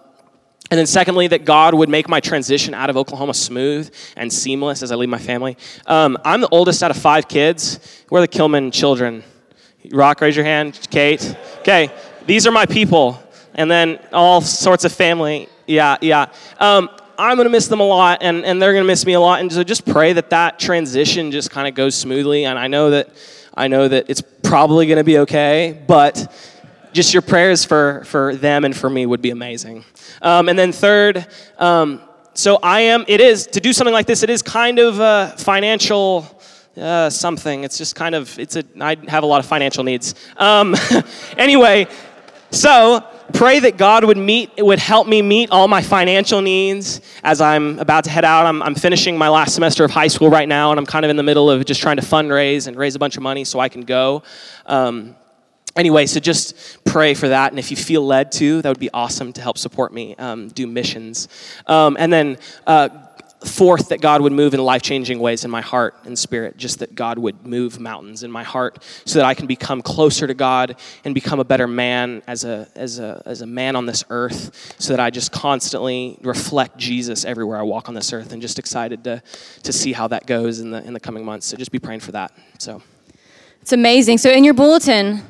and 0.71 0.79
then, 0.79 0.87
secondly, 0.87 1.27
that 1.29 1.45
God 1.45 1.75
would 1.75 1.89
make 1.89 2.09
my 2.09 2.21
transition 2.21 2.75
out 2.75 2.91
of 2.91 2.97
Oklahoma 2.97 3.35
smooth 3.35 3.93
and 4.17 4.33
seamless 4.33 4.83
as 4.83 4.93
I 4.93 4.97
leave 4.97 5.09
my 5.09 5.19
family. 5.19 5.57
Um, 5.87 6.19
I'm 6.25 6.41
the 6.41 6.49
oldest 6.49 6.83
out 6.83 6.91
of 6.91 6.99
five 6.99 7.27
kids. 7.27 8.05
We're 8.11 8.21
the 8.21 8.29
Kilman 8.29 8.73
children. 8.73 9.25
Rock, 9.91 10.21
raise 10.21 10.37
your 10.37 10.45
hand. 10.45 10.79
Kate. 10.91 11.37
Okay, 11.61 11.91
these 12.27 12.47
are 12.47 12.53
my 12.53 12.67
people. 12.67 13.23
And 13.55 13.71
then 13.71 13.99
all 14.13 14.41
sorts 14.41 14.85
of 14.85 14.93
family. 14.93 15.49
Yeah, 15.67 15.97
yeah. 16.01 16.27
Um, 16.59 16.91
I'm 17.19 17.37
going 17.37 17.47
to 17.47 17.51
miss 17.51 17.67
them 17.67 17.81
a 17.81 17.87
lot, 17.87 18.19
and, 18.21 18.45
and 18.45 18.63
they're 18.63 18.73
going 18.73 18.85
to 18.85 18.87
miss 18.87 19.05
me 19.05 19.15
a 19.15 19.21
lot. 19.21 19.41
And 19.41 19.53
so 19.53 19.65
just 19.65 19.85
pray 19.85 20.13
that 20.13 20.31
that 20.31 20.59
transition 20.59 21.33
just 21.33 21.51
kind 21.51 21.67
of 21.67 21.75
goes 21.75 21.97
smoothly. 21.97 22.45
And 22.45 22.59
I 22.59 22.69
know 22.69 22.91
that 22.91 23.11
I 23.55 23.67
know 23.67 23.89
that 23.89 24.09
it's 24.09 24.23
probably 24.43 24.87
going 24.87 24.99
to 24.99 25.05
be 25.05 25.19
okay, 25.19 25.83
but 25.89 26.33
just 26.99 27.15
your 27.15 27.23
prayers 27.23 27.65
for, 27.65 28.03
for 28.07 28.35
them 28.35 28.65
and 28.65 28.77
for 28.77 28.91
me 28.91 29.07
would 29.07 29.23
be 29.23 29.31
amazing. 29.31 29.85
Um, 30.21 30.49
and 30.49 30.59
then 30.59 30.73
third, 30.73 31.29
um, 31.57 32.03
so 32.35 32.59
I 32.61 32.81
am, 32.81 33.05
it 33.07 33.21
is, 33.21 33.47
to 33.49 33.61
do 33.61 33.73
something 33.73 33.93
like 33.93 34.07
this, 34.07 34.25
it 34.25 34.31
is 34.31 34.43
kind 34.43 34.81
of 34.81 34.99
a 34.99 35.33
financial, 35.39 36.27
uh, 36.77 37.09
something. 37.09 37.63
It's 37.63 37.79
just 37.79 37.95
kind 37.95 38.17
of, 38.17 38.37
it's 38.37 38.57
a, 38.57 38.65
I 38.81 38.97
have 39.07 39.23
a 39.23 39.27
lot 39.27 39.39
of 39.39 39.47
financial 39.47 39.85
needs. 39.85 40.17
Um, 40.39 40.75
anyway, 41.37 41.87
so 42.51 43.07
pray 43.33 43.61
that 43.61 43.77
God 43.77 44.05
would 44.05 44.19
meet, 44.19 44.51
would 44.59 44.81
help 44.81 45.07
me 45.07 45.23
meet 45.23 45.53
all 45.53 45.69
my 45.69 45.83
financial 45.83 46.43
needs 46.43 47.01
as 47.23 47.41
I'm 47.41 47.79
about 47.79 48.03
to 48.05 48.11
head 48.11 48.25
out. 48.25 48.45
I'm, 48.45 48.61
I'm 48.61 48.75
finishing 48.75 49.17
my 49.17 49.29
last 49.29 49.55
semester 49.55 49.85
of 49.85 49.93
high 49.93 50.09
school 50.09 50.31
right 50.31 50.49
now, 50.49 50.73
and 50.73 50.81
I'm 50.81 50.87
kind 50.87 51.05
of 51.05 51.11
in 51.11 51.17
the 51.17 51.23
middle 51.23 51.49
of 51.49 51.65
just 51.65 51.81
trying 51.81 51.99
to 51.99 52.03
fundraise 52.03 52.67
and 52.67 52.77
raise 52.77 52.97
a 52.97 52.99
bunch 52.99 53.17
of 53.17 53.23
money 53.23 53.45
so 53.45 53.61
I 53.61 53.69
can 53.69 53.83
go. 53.83 54.25
Um, 54.67 55.15
anyway, 55.79 56.07
so 56.07 56.21
just 56.21 56.85
pray 56.85 57.15
for 57.15 57.29
that. 57.29 57.53
And 57.53 57.59
if 57.59 57.71
you 57.71 57.77
feel 57.77 58.05
led 58.05 58.33
to, 58.33 58.61
that 58.63 58.69
would 58.69 58.81
be 58.81 58.91
awesome 58.93 59.33
to 59.35 59.41
help 59.41 59.59
support 59.59 59.93
me 59.93 60.15
um, 60.17 60.49
do 60.49 60.67
missions. 60.67 61.29
Um, 61.67 61.97
and 61.99 62.13
then, 62.13 62.39
uh, 62.67 62.89
fourth, 63.45 63.91
that 63.91 64.01
God 64.01 64.21
would 64.21 64.33
move 64.33 64.53
in 64.53 64.61
life 64.61 64.83
changing 64.83 65.21
ways 65.21 65.45
in 65.45 65.51
my 65.51 65.61
heart 65.61 65.95
and 66.05 66.19
spirit, 66.19 66.57
just 66.57 66.81
that 66.81 66.97
God 66.97 67.21
would 67.21 67.47
move 67.47 67.79
mountains 67.79 68.25
in 68.25 68.33
my 68.33 68.43
heart 68.43 68.83
so 69.05 69.21
that 69.21 69.25
I 69.25 69.35
can 69.35 69.47
become 69.47 69.81
closer 69.81 70.27
to 70.27 70.35
God 70.35 70.77
and 71.05 71.15
become 71.15 71.39
a 71.39 71.45
better 71.45 71.69
man 71.69 72.21
as 72.27 72.43
a, 72.43 72.67
as 72.75 72.99
a, 72.99 73.23
as 73.27 73.41
a 73.41 73.47
man 73.47 73.77
on 73.77 73.87
this 73.87 74.03
earth, 74.11 74.75
so 74.81 74.93
that 74.93 74.99
I 74.99 75.11
just 75.11 75.31
constantly 75.31 76.19
reflect 76.23 76.79
Jesus 76.79 77.25
everywhere 77.25 77.59
I 77.59 77.63
walk 77.63 77.89
on 77.89 77.95
this 77.95 78.13
earth 78.13 78.33
and 78.33 78.43
just 78.43 78.59
excited 78.59 79.05
to, 79.05 79.23
to 79.63 79.73
see 79.73 79.93
how 79.93 80.09
that 80.09 80.27
goes 80.27 80.59
in 80.59 80.73
the, 80.73 80.85
in 80.85 80.93
the 80.93 81.01
coming 81.01 81.25
months. 81.25 81.47
So 81.47 81.57
just 81.57 81.71
be 81.71 81.79
praying 81.79 82.01
for 82.01 82.13
that. 82.13 82.33
So. 82.59 82.83
It's 83.63 83.73
amazing. 83.73 84.19
So 84.19 84.31
in 84.31 84.43
your 84.43 84.55
bulletin, 84.55 85.23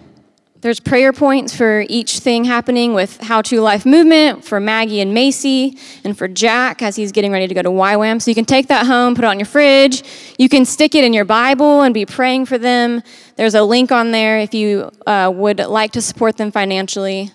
there's 0.61 0.81
prayer 0.81 1.13
points 1.13 1.55
for 1.55 1.85
each 1.89 2.19
thing 2.19 2.45
happening 2.45 2.93
with 2.93 3.21
How 3.21 3.43
to 3.43 3.61
Life 3.61 3.87
Movement, 3.87 4.45
for 4.45 4.59
Maggie 4.59 5.01
and 5.01 5.15
Macy, 5.15 5.79
and 6.03 6.19
for 6.19 6.27
Jack 6.27 6.83
as 6.83 6.97
he's 6.97 7.13
getting 7.13 7.31
ready 7.31 7.47
to 7.47 7.55
go 7.55 7.63
to 7.63 7.69
YWAM. 7.69 8.21
So 8.21 8.31
you 8.31 8.35
can 8.35 8.45
take 8.45 8.67
that 8.67 8.87
home, 8.87 9.15
put 9.15 9.25
it 9.25 9.29
on 9.29 9.39
your 9.39 9.47
fridge. 9.47 10.03
You 10.37 10.49
can 10.49 10.65
stick 10.65 10.97
it 10.97 11.05
in 11.05 11.13
your 11.13 11.25
Bible 11.25 11.83
and 11.83 11.95
be 11.95 12.05
praying 12.05 12.47
for 12.47 12.59
them. 12.59 13.03
There's 13.37 13.55
a 13.55 13.63
link 13.63 13.93
on 13.93 14.11
there 14.11 14.41
if 14.41 14.53
you 14.53 14.91
uh, 15.07 15.31
would 15.33 15.61
like 15.61 15.93
to 15.93 16.03
support 16.03 16.37
them 16.37 16.51
financially. 16.51 17.31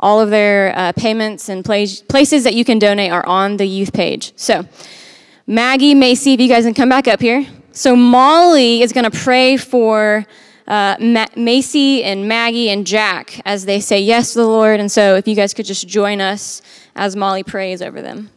All 0.00 0.20
of 0.20 0.30
their 0.30 0.76
uh, 0.76 0.92
payments 0.92 1.48
and 1.48 1.64
places 1.64 2.44
that 2.44 2.54
you 2.54 2.64
can 2.64 2.80
donate 2.80 3.12
are 3.12 3.24
on 3.24 3.56
the 3.56 3.66
youth 3.66 3.92
page. 3.92 4.32
So, 4.34 4.66
Maggie, 5.46 5.94
Macy, 5.94 6.32
if 6.32 6.40
you 6.40 6.48
guys 6.48 6.64
can 6.64 6.74
come 6.74 6.88
back 6.88 7.06
up 7.06 7.20
here. 7.20 7.46
So, 7.70 7.94
Molly 7.94 8.82
is 8.82 8.92
going 8.92 9.08
to 9.08 9.16
pray 9.16 9.56
for 9.56 10.26
uh, 10.66 10.96
Ma- 11.00 11.26
Macy 11.36 12.02
and 12.02 12.28
Maggie 12.28 12.70
and 12.70 12.86
Jack 12.86 13.40
as 13.44 13.66
they 13.66 13.80
say 13.80 14.00
yes 14.00 14.32
to 14.32 14.40
the 14.40 14.46
Lord. 14.46 14.80
And 14.80 14.90
so, 14.90 15.16
if 15.16 15.28
you 15.28 15.34
guys 15.34 15.54
could 15.54 15.66
just 15.66 15.86
join 15.88 16.20
us 16.20 16.62
as 16.94 17.16
Molly 17.16 17.42
prays 17.42 17.82
over 17.82 18.00
them. 18.02 18.30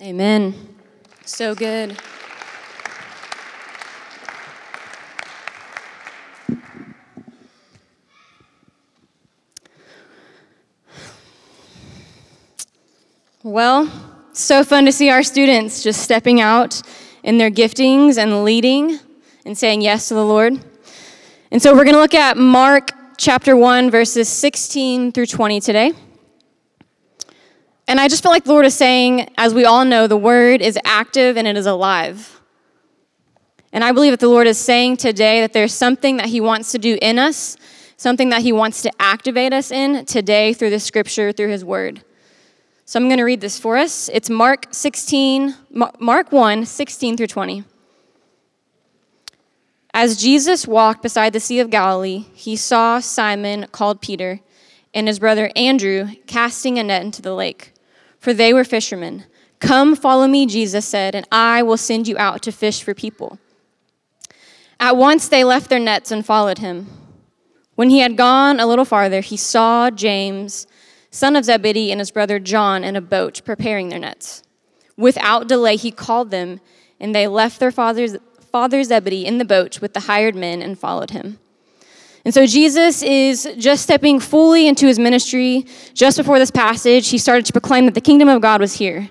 Amen. 0.00 0.54
So 1.24 1.54
good. 1.54 1.96
Well, 13.46 13.88
so 14.32 14.64
fun 14.64 14.86
to 14.86 14.92
see 14.92 15.08
our 15.08 15.22
students 15.22 15.84
just 15.84 16.02
stepping 16.02 16.40
out 16.40 16.82
in 17.22 17.38
their 17.38 17.48
giftings 17.48 18.18
and 18.18 18.42
leading 18.42 18.98
and 19.44 19.56
saying 19.56 19.82
yes 19.82 20.08
to 20.08 20.14
the 20.14 20.24
Lord. 20.24 20.54
And 21.52 21.62
so 21.62 21.72
we're 21.72 21.84
going 21.84 21.94
to 21.94 22.00
look 22.00 22.12
at 22.12 22.36
Mark 22.36 22.90
chapter 23.16 23.56
1, 23.56 23.88
verses 23.88 24.28
16 24.28 25.12
through 25.12 25.26
20 25.26 25.60
today. 25.60 25.92
And 27.86 28.00
I 28.00 28.08
just 28.08 28.20
feel 28.20 28.32
like 28.32 28.42
the 28.42 28.50
Lord 28.50 28.66
is 28.66 28.74
saying, 28.74 29.32
as 29.38 29.54
we 29.54 29.64
all 29.64 29.84
know, 29.84 30.08
the 30.08 30.16
word 30.16 30.60
is 30.60 30.76
active 30.84 31.36
and 31.36 31.46
it 31.46 31.56
is 31.56 31.66
alive. 31.66 32.40
And 33.72 33.84
I 33.84 33.92
believe 33.92 34.10
that 34.10 34.18
the 34.18 34.26
Lord 34.26 34.48
is 34.48 34.58
saying 34.58 34.96
today 34.96 35.40
that 35.42 35.52
there's 35.52 35.72
something 35.72 36.16
that 36.16 36.26
He 36.26 36.40
wants 36.40 36.72
to 36.72 36.78
do 36.78 36.98
in 37.00 37.16
us, 37.16 37.56
something 37.96 38.30
that 38.30 38.42
He 38.42 38.50
wants 38.50 38.82
to 38.82 38.90
activate 38.98 39.52
us 39.52 39.70
in 39.70 40.04
today 40.04 40.52
through 40.52 40.70
the 40.70 40.80
scripture, 40.80 41.30
through 41.30 41.50
His 41.50 41.64
word. 41.64 42.02
So 42.88 43.00
I'm 43.00 43.08
going 43.08 43.18
to 43.18 43.24
read 43.24 43.40
this 43.40 43.58
for 43.58 43.76
us. 43.76 44.08
It's 44.12 44.30
Mark 44.30 44.68
16, 44.70 45.56
Mark 45.98 46.30
1, 46.30 46.64
16 46.66 47.16
through 47.16 47.26
20. 47.26 47.64
As 49.92 50.22
Jesus 50.22 50.68
walked 50.68 51.02
beside 51.02 51.32
the 51.32 51.40
Sea 51.40 51.58
of 51.58 51.68
Galilee, 51.68 52.26
he 52.32 52.54
saw 52.54 53.00
Simon, 53.00 53.66
called 53.72 54.00
Peter, 54.00 54.38
and 54.94 55.08
his 55.08 55.18
brother 55.18 55.50
Andrew 55.56 56.10
casting 56.28 56.78
a 56.78 56.84
net 56.84 57.02
into 57.02 57.20
the 57.20 57.34
lake, 57.34 57.72
for 58.20 58.32
they 58.32 58.54
were 58.54 58.62
fishermen. 58.62 59.24
Come, 59.58 59.96
follow 59.96 60.28
me, 60.28 60.46
Jesus 60.46 60.86
said, 60.86 61.16
and 61.16 61.26
I 61.32 61.64
will 61.64 61.76
send 61.76 62.06
you 62.06 62.16
out 62.18 62.40
to 62.42 62.52
fish 62.52 62.84
for 62.84 62.94
people. 62.94 63.40
At 64.78 64.96
once 64.96 65.26
they 65.26 65.42
left 65.42 65.70
their 65.70 65.80
nets 65.80 66.12
and 66.12 66.24
followed 66.24 66.58
him. 66.58 66.86
When 67.74 67.90
he 67.90 67.98
had 67.98 68.16
gone 68.16 68.60
a 68.60 68.66
little 68.66 68.84
farther, 68.84 69.22
he 69.22 69.36
saw 69.36 69.90
James 69.90 70.68
son 71.16 71.34
of 71.34 71.46
Zebedee, 71.46 71.90
and 71.90 71.98
his 71.98 72.10
brother 72.10 72.38
John 72.38 72.84
in 72.84 72.94
a 72.94 73.00
boat 73.00 73.40
preparing 73.44 73.88
their 73.88 73.98
nets. 73.98 74.42
Without 74.98 75.48
delay, 75.48 75.76
he 75.76 75.90
called 75.90 76.30
them, 76.30 76.60
and 77.00 77.14
they 77.14 77.26
left 77.26 77.58
their 77.58 77.72
father's, 77.72 78.16
father 78.52 78.84
Zebedee 78.84 79.24
in 79.24 79.38
the 79.38 79.44
boat 79.44 79.80
with 79.80 79.94
the 79.94 80.00
hired 80.00 80.34
men 80.34 80.60
and 80.60 80.78
followed 80.78 81.12
him. 81.12 81.38
And 82.26 82.34
so 82.34 82.44
Jesus 82.44 83.02
is 83.02 83.48
just 83.56 83.82
stepping 83.84 84.20
fully 84.20 84.66
into 84.66 84.86
his 84.86 84.98
ministry. 84.98 85.64
Just 85.94 86.18
before 86.18 86.38
this 86.38 86.50
passage, 86.50 87.08
he 87.08 87.16
started 87.16 87.46
to 87.46 87.52
proclaim 87.52 87.86
that 87.86 87.94
the 87.94 88.00
kingdom 88.00 88.28
of 88.28 88.42
God 88.42 88.60
was 88.60 88.74
here. 88.74 89.08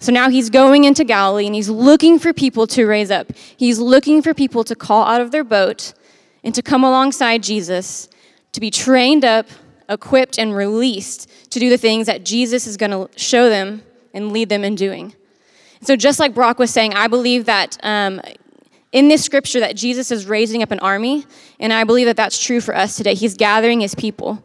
So 0.00 0.10
now 0.10 0.28
he's 0.28 0.50
going 0.50 0.82
into 0.82 1.04
Galilee 1.04 1.46
and 1.46 1.54
he's 1.54 1.68
looking 1.68 2.18
for 2.18 2.32
people 2.32 2.66
to 2.68 2.86
raise 2.86 3.10
up. 3.10 3.32
He's 3.56 3.78
looking 3.78 4.20
for 4.20 4.34
people 4.34 4.64
to 4.64 4.74
call 4.74 5.04
out 5.04 5.20
of 5.20 5.30
their 5.30 5.44
boat 5.44 5.94
and 6.42 6.54
to 6.54 6.62
come 6.62 6.82
alongside 6.82 7.42
Jesus, 7.42 8.08
to 8.52 8.60
be 8.60 8.70
trained 8.70 9.24
up, 9.24 9.46
equipped, 9.88 10.38
and 10.38 10.54
released 10.54 11.30
to 11.50 11.58
do 11.58 11.70
the 11.70 11.78
things 11.78 12.06
that 12.06 12.24
Jesus 12.24 12.66
is 12.66 12.76
going 12.76 12.90
to 12.90 13.08
show 13.18 13.48
them 13.48 13.82
and 14.12 14.32
lead 14.32 14.48
them 14.48 14.64
in 14.64 14.74
doing. 14.74 15.14
So, 15.82 15.96
just 15.96 16.18
like 16.18 16.34
Brock 16.34 16.58
was 16.58 16.70
saying, 16.70 16.94
I 16.94 17.06
believe 17.06 17.44
that 17.44 17.78
um, 17.82 18.20
in 18.92 19.08
this 19.08 19.24
scripture 19.24 19.60
that 19.60 19.76
Jesus 19.76 20.10
is 20.10 20.26
raising 20.26 20.62
up 20.62 20.70
an 20.70 20.80
army, 20.80 21.26
and 21.60 21.72
I 21.72 21.84
believe 21.84 22.06
that 22.06 22.16
that's 22.16 22.42
true 22.42 22.60
for 22.60 22.74
us 22.74 22.96
today. 22.96 23.14
He's 23.14 23.34
gathering 23.34 23.80
his 23.80 23.94
people. 23.94 24.42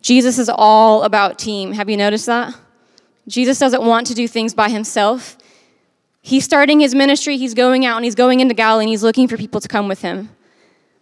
Jesus 0.00 0.38
is 0.38 0.50
all 0.52 1.04
about 1.04 1.38
team. 1.38 1.72
Have 1.72 1.88
you 1.88 1.96
noticed 1.96 2.26
that? 2.26 2.54
Jesus 3.28 3.58
doesn't 3.58 3.82
want 3.82 4.08
to 4.08 4.14
do 4.14 4.26
things 4.26 4.52
by 4.52 4.68
himself. 4.68 5.38
He's 6.20 6.44
starting 6.44 6.80
his 6.80 6.94
ministry, 6.94 7.36
he's 7.36 7.54
going 7.54 7.84
out 7.84 7.96
and 7.96 8.04
he's 8.04 8.14
going 8.14 8.40
into 8.40 8.54
Galilee 8.54 8.84
and 8.84 8.90
he's 8.90 9.02
looking 9.02 9.28
for 9.28 9.36
people 9.36 9.60
to 9.60 9.68
come 9.68 9.88
with 9.88 10.02
him. 10.02 10.30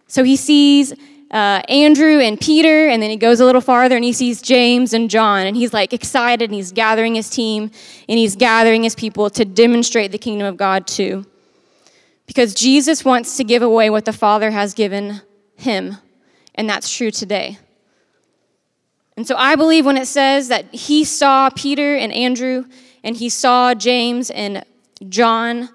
So 0.07 0.23
he 0.23 0.35
sees 0.35 0.93
uh, 1.31 1.61
Andrew 1.69 2.19
and 2.19 2.39
Peter, 2.39 2.89
and 2.89 3.01
then 3.01 3.09
he 3.09 3.15
goes 3.15 3.39
a 3.39 3.45
little 3.45 3.61
farther 3.61 3.95
and 3.95 4.03
he 4.03 4.11
sees 4.11 4.41
James 4.41 4.93
and 4.93 5.09
John, 5.09 5.47
and 5.47 5.55
he's 5.55 5.73
like 5.73 5.93
excited 5.93 6.49
and 6.49 6.53
he's 6.53 6.71
gathering 6.71 7.15
his 7.15 7.29
team 7.29 7.71
and 8.09 8.19
he's 8.19 8.35
gathering 8.35 8.83
his 8.83 8.95
people 8.95 9.29
to 9.31 9.45
demonstrate 9.45 10.11
the 10.11 10.17
kingdom 10.17 10.45
of 10.45 10.57
God 10.57 10.85
too. 10.85 11.25
Because 12.27 12.53
Jesus 12.53 13.05
wants 13.05 13.37
to 13.37 13.43
give 13.43 13.61
away 13.61 13.89
what 13.89 14.05
the 14.05 14.13
Father 14.13 14.51
has 14.51 14.73
given 14.73 15.21
him, 15.55 15.97
and 16.55 16.69
that's 16.69 16.93
true 16.93 17.11
today. 17.11 17.57
And 19.15 19.27
so 19.27 19.35
I 19.35 19.55
believe 19.55 19.85
when 19.85 19.97
it 19.97 20.07
says 20.07 20.47
that 20.49 20.73
he 20.73 21.03
saw 21.03 21.49
Peter 21.49 21.95
and 21.95 22.11
Andrew, 22.11 22.65
and 23.03 23.15
he 23.15 23.29
saw 23.29 23.73
James 23.73 24.29
and 24.31 24.63
John, 25.09 25.69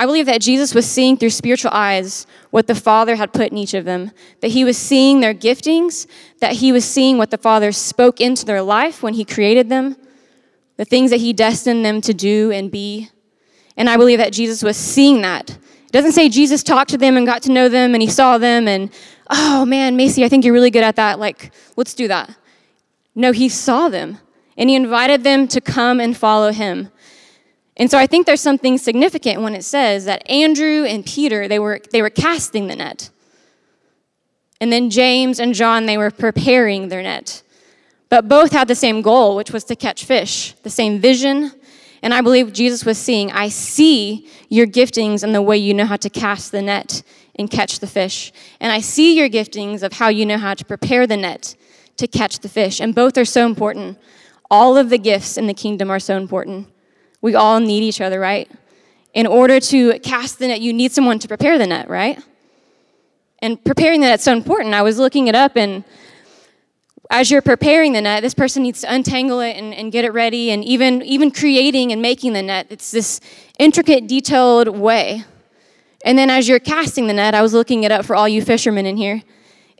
I 0.00 0.06
believe 0.06 0.24
that 0.26 0.40
Jesus 0.40 0.74
was 0.74 0.90
seeing 0.90 1.18
through 1.18 1.28
spiritual 1.28 1.72
eyes 1.74 2.26
what 2.48 2.66
the 2.66 2.74
Father 2.74 3.16
had 3.16 3.34
put 3.34 3.52
in 3.52 3.58
each 3.58 3.74
of 3.74 3.84
them, 3.84 4.12
that 4.40 4.48
he 4.48 4.64
was 4.64 4.78
seeing 4.78 5.20
their 5.20 5.34
giftings, 5.34 6.06
that 6.40 6.54
he 6.54 6.72
was 6.72 6.86
seeing 6.86 7.18
what 7.18 7.30
the 7.30 7.36
Father 7.36 7.70
spoke 7.70 8.18
into 8.18 8.46
their 8.46 8.62
life 8.62 9.02
when 9.02 9.12
he 9.12 9.26
created 9.26 9.68
them, 9.68 9.98
the 10.78 10.86
things 10.86 11.10
that 11.10 11.20
he 11.20 11.34
destined 11.34 11.84
them 11.84 12.00
to 12.00 12.14
do 12.14 12.50
and 12.50 12.70
be. 12.70 13.10
And 13.76 13.90
I 13.90 13.98
believe 13.98 14.16
that 14.16 14.32
Jesus 14.32 14.62
was 14.62 14.78
seeing 14.78 15.20
that. 15.20 15.50
It 15.50 15.92
doesn't 15.92 16.12
say 16.12 16.30
Jesus 16.30 16.62
talked 16.62 16.88
to 16.92 16.98
them 16.98 17.18
and 17.18 17.26
got 17.26 17.42
to 17.42 17.52
know 17.52 17.68
them 17.68 17.92
and 17.94 18.00
he 18.00 18.08
saw 18.08 18.38
them 18.38 18.68
and, 18.68 18.90
oh 19.28 19.66
man, 19.66 19.96
Macy, 19.96 20.24
I 20.24 20.30
think 20.30 20.46
you're 20.46 20.54
really 20.54 20.70
good 20.70 20.82
at 20.82 20.96
that. 20.96 21.18
Like, 21.18 21.52
let's 21.76 21.92
do 21.92 22.08
that. 22.08 22.34
No, 23.14 23.32
he 23.32 23.50
saw 23.50 23.90
them 23.90 24.16
and 24.56 24.70
he 24.70 24.76
invited 24.76 25.24
them 25.24 25.46
to 25.48 25.60
come 25.60 26.00
and 26.00 26.16
follow 26.16 26.52
him. 26.52 26.90
And 27.80 27.90
so 27.90 27.96
I 27.96 28.06
think 28.06 28.26
there's 28.26 28.42
something 28.42 28.76
significant 28.76 29.40
when 29.40 29.54
it 29.54 29.64
says 29.64 30.04
that 30.04 30.28
Andrew 30.28 30.84
and 30.84 31.04
Peter, 31.04 31.48
they 31.48 31.58
were, 31.58 31.80
they 31.92 32.02
were 32.02 32.10
casting 32.10 32.66
the 32.66 32.76
net. 32.76 33.08
And 34.60 34.70
then 34.70 34.90
James 34.90 35.40
and 35.40 35.54
John, 35.54 35.86
they 35.86 35.96
were 35.96 36.10
preparing 36.10 36.88
their 36.88 37.02
net. 37.02 37.42
But 38.10 38.28
both 38.28 38.52
had 38.52 38.68
the 38.68 38.74
same 38.74 39.00
goal, 39.00 39.34
which 39.34 39.50
was 39.50 39.64
to 39.64 39.76
catch 39.76 40.04
fish, 40.04 40.52
the 40.62 40.68
same 40.68 40.98
vision. 41.00 41.52
And 42.02 42.12
I 42.12 42.20
believe 42.20 42.52
Jesus 42.52 42.84
was 42.84 42.98
seeing, 42.98 43.32
I 43.32 43.48
see 43.48 44.28
your 44.50 44.66
giftings 44.66 45.22
and 45.22 45.34
the 45.34 45.40
way 45.40 45.56
you 45.56 45.72
know 45.72 45.86
how 45.86 45.96
to 45.96 46.10
cast 46.10 46.52
the 46.52 46.60
net 46.60 47.02
and 47.36 47.50
catch 47.50 47.78
the 47.78 47.86
fish. 47.86 48.30
And 48.60 48.70
I 48.70 48.80
see 48.80 49.16
your 49.16 49.30
giftings 49.30 49.82
of 49.82 49.94
how 49.94 50.08
you 50.08 50.26
know 50.26 50.36
how 50.36 50.52
to 50.52 50.66
prepare 50.66 51.06
the 51.06 51.16
net 51.16 51.56
to 51.96 52.06
catch 52.06 52.40
the 52.40 52.48
fish. 52.50 52.78
And 52.78 52.94
both 52.94 53.16
are 53.16 53.24
so 53.24 53.46
important. 53.46 53.96
All 54.50 54.76
of 54.76 54.90
the 54.90 54.98
gifts 54.98 55.38
in 55.38 55.46
the 55.46 55.54
kingdom 55.54 55.90
are 55.90 55.98
so 55.98 56.18
important. 56.18 56.68
We 57.20 57.34
all 57.34 57.60
need 57.60 57.82
each 57.82 58.00
other, 58.00 58.18
right? 58.18 58.50
In 59.12 59.26
order 59.26 59.60
to 59.60 59.98
cast 60.00 60.38
the 60.38 60.48
net, 60.48 60.60
you 60.60 60.72
need 60.72 60.92
someone 60.92 61.18
to 61.18 61.28
prepare 61.28 61.58
the 61.58 61.66
net, 61.66 61.88
right? 61.88 62.18
And 63.40 63.62
preparing 63.64 64.00
the 64.00 64.06
net 64.06 64.20
is 64.20 64.24
so 64.24 64.32
important. 64.32 64.74
I 64.74 64.82
was 64.82 64.98
looking 64.98 65.26
it 65.26 65.34
up, 65.34 65.56
and 65.56 65.84
as 67.10 67.30
you're 67.30 67.42
preparing 67.42 67.92
the 67.92 68.00
net, 68.00 68.22
this 68.22 68.34
person 68.34 68.62
needs 68.62 68.82
to 68.82 68.94
untangle 68.94 69.40
it 69.40 69.56
and, 69.56 69.74
and 69.74 69.90
get 69.90 70.04
it 70.04 70.12
ready, 70.12 70.50
and 70.50 70.64
even, 70.64 71.02
even 71.02 71.30
creating 71.30 71.90
and 71.90 72.00
making 72.00 72.34
the 72.34 72.42
net, 72.42 72.68
it's 72.70 72.90
this 72.92 73.20
intricate, 73.58 74.06
detailed 74.06 74.68
way. 74.68 75.24
And 76.04 76.16
then 76.16 76.30
as 76.30 76.48
you're 76.48 76.60
casting 76.60 77.08
the 77.08 77.12
net, 77.12 77.34
I 77.34 77.42
was 77.42 77.52
looking 77.52 77.82
it 77.82 77.92
up 77.92 78.04
for 78.04 78.14
all 78.14 78.28
you 78.28 78.42
fishermen 78.42 78.86
in 78.86 78.96
here. 78.96 79.22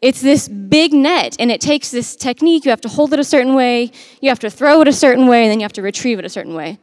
It's 0.03 0.21
this 0.21 0.49
big 0.49 0.93
net, 0.93 1.37
and 1.39 1.51
it 1.51 1.61
takes 1.61 1.91
this 1.91 2.17
technique. 2.17 2.65
You 2.65 2.71
have 2.71 2.81
to 2.81 2.89
hold 2.89 3.13
it 3.13 3.19
a 3.19 3.25
certain 3.25 3.55
way, 3.55 3.93
you 4.21 4.29
have 4.29 4.41
to 4.41 4.51
throw 4.51 4.81
it 4.81 4.89
a 4.89 4.93
certain 4.93 5.29
way, 5.29 5.45
and 5.45 5.53
then 5.53 5.61
you 5.61 5.65
have 5.65 5.73
to 5.75 5.83
retrieve 5.83 6.19
it 6.19 6.25
a 6.25 6.29
certain 6.29 6.55
way. 6.55 6.79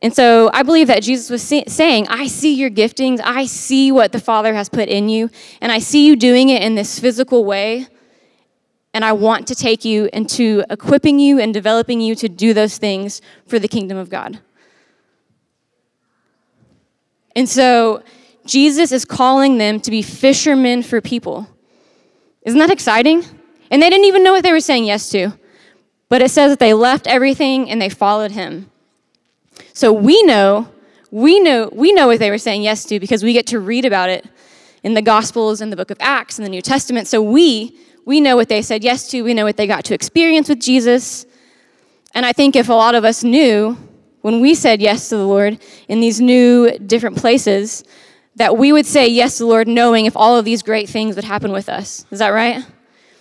And 0.00 0.14
so 0.14 0.48
I 0.52 0.62
believe 0.62 0.86
that 0.86 1.02
Jesus 1.02 1.28
was 1.28 1.42
saying, 1.42 2.06
I 2.08 2.28
see 2.28 2.54
your 2.54 2.70
giftings, 2.70 3.20
I 3.22 3.46
see 3.46 3.90
what 3.90 4.12
the 4.12 4.20
Father 4.20 4.54
has 4.54 4.68
put 4.68 4.88
in 4.88 5.08
you, 5.08 5.28
and 5.60 5.72
I 5.72 5.80
see 5.80 6.06
you 6.06 6.14
doing 6.14 6.50
it 6.50 6.62
in 6.62 6.76
this 6.76 7.00
physical 7.00 7.44
way. 7.44 7.88
And 8.94 9.04
I 9.04 9.12
want 9.12 9.46
to 9.48 9.54
take 9.54 9.84
you 9.84 10.08
into 10.12 10.64
equipping 10.70 11.18
you 11.18 11.38
and 11.38 11.52
developing 11.52 12.00
you 12.00 12.14
to 12.16 12.28
do 12.28 12.54
those 12.54 12.78
things 12.78 13.20
for 13.46 13.58
the 13.58 13.68
kingdom 13.68 13.98
of 13.98 14.08
God. 14.08 14.40
And 17.36 17.48
so 17.48 18.02
Jesus 18.46 18.90
is 18.90 19.04
calling 19.04 19.58
them 19.58 19.78
to 19.80 19.90
be 19.90 20.02
fishermen 20.02 20.82
for 20.82 21.00
people. 21.00 21.48
Isn't 22.42 22.58
that 22.58 22.70
exciting? 22.70 23.24
And 23.70 23.82
they 23.82 23.90
didn't 23.90 24.06
even 24.06 24.24
know 24.24 24.32
what 24.32 24.42
they 24.42 24.52
were 24.52 24.60
saying 24.60 24.86
yes 24.86 25.10
to. 25.10 25.32
But 26.08 26.22
it 26.22 26.30
says 26.30 26.50
that 26.52 26.58
they 26.58 26.72
left 26.72 27.06
everything 27.06 27.68
and 27.68 27.80
they 27.80 27.90
followed 27.90 28.30
him. 28.30 28.70
So 29.78 29.92
we 29.92 30.20
know, 30.24 30.68
we 31.12 31.38
know, 31.38 31.70
we 31.72 31.92
know 31.92 32.08
what 32.08 32.18
they 32.18 32.32
were 32.32 32.38
saying 32.38 32.62
yes 32.62 32.84
to 32.86 32.98
because 32.98 33.22
we 33.22 33.32
get 33.32 33.46
to 33.46 33.60
read 33.60 33.84
about 33.84 34.10
it 34.10 34.26
in 34.82 34.94
the 34.94 35.02
Gospels 35.02 35.60
and 35.60 35.70
the 35.70 35.76
book 35.76 35.92
of 35.92 35.98
Acts 36.00 36.36
and 36.36 36.44
the 36.44 36.50
New 36.50 36.60
Testament. 36.60 37.06
So 37.06 37.22
we 37.22 37.78
we 38.04 38.20
know 38.20 38.34
what 38.34 38.48
they 38.48 38.60
said 38.60 38.82
yes 38.82 39.08
to, 39.10 39.22
we 39.22 39.34
know 39.34 39.44
what 39.44 39.56
they 39.56 39.68
got 39.68 39.84
to 39.84 39.94
experience 39.94 40.48
with 40.48 40.58
Jesus. 40.58 41.26
And 42.12 42.26
I 42.26 42.32
think 42.32 42.56
if 42.56 42.68
a 42.68 42.74
lot 42.74 42.96
of 42.96 43.04
us 43.04 43.22
knew 43.22 43.78
when 44.22 44.40
we 44.40 44.56
said 44.56 44.82
yes 44.82 45.10
to 45.10 45.16
the 45.16 45.24
Lord 45.24 45.60
in 45.86 46.00
these 46.00 46.20
new 46.20 46.76
different 46.78 47.16
places, 47.16 47.84
that 48.34 48.58
we 48.58 48.72
would 48.72 48.84
say 48.84 49.06
yes 49.06 49.36
to 49.36 49.44
the 49.44 49.48
Lord 49.48 49.68
knowing 49.68 50.06
if 50.06 50.16
all 50.16 50.36
of 50.36 50.44
these 50.44 50.64
great 50.64 50.88
things 50.88 51.14
would 51.14 51.24
happen 51.24 51.52
with 51.52 51.68
us. 51.68 52.04
Is 52.10 52.18
that 52.18 52.30
right? 52.30 52.66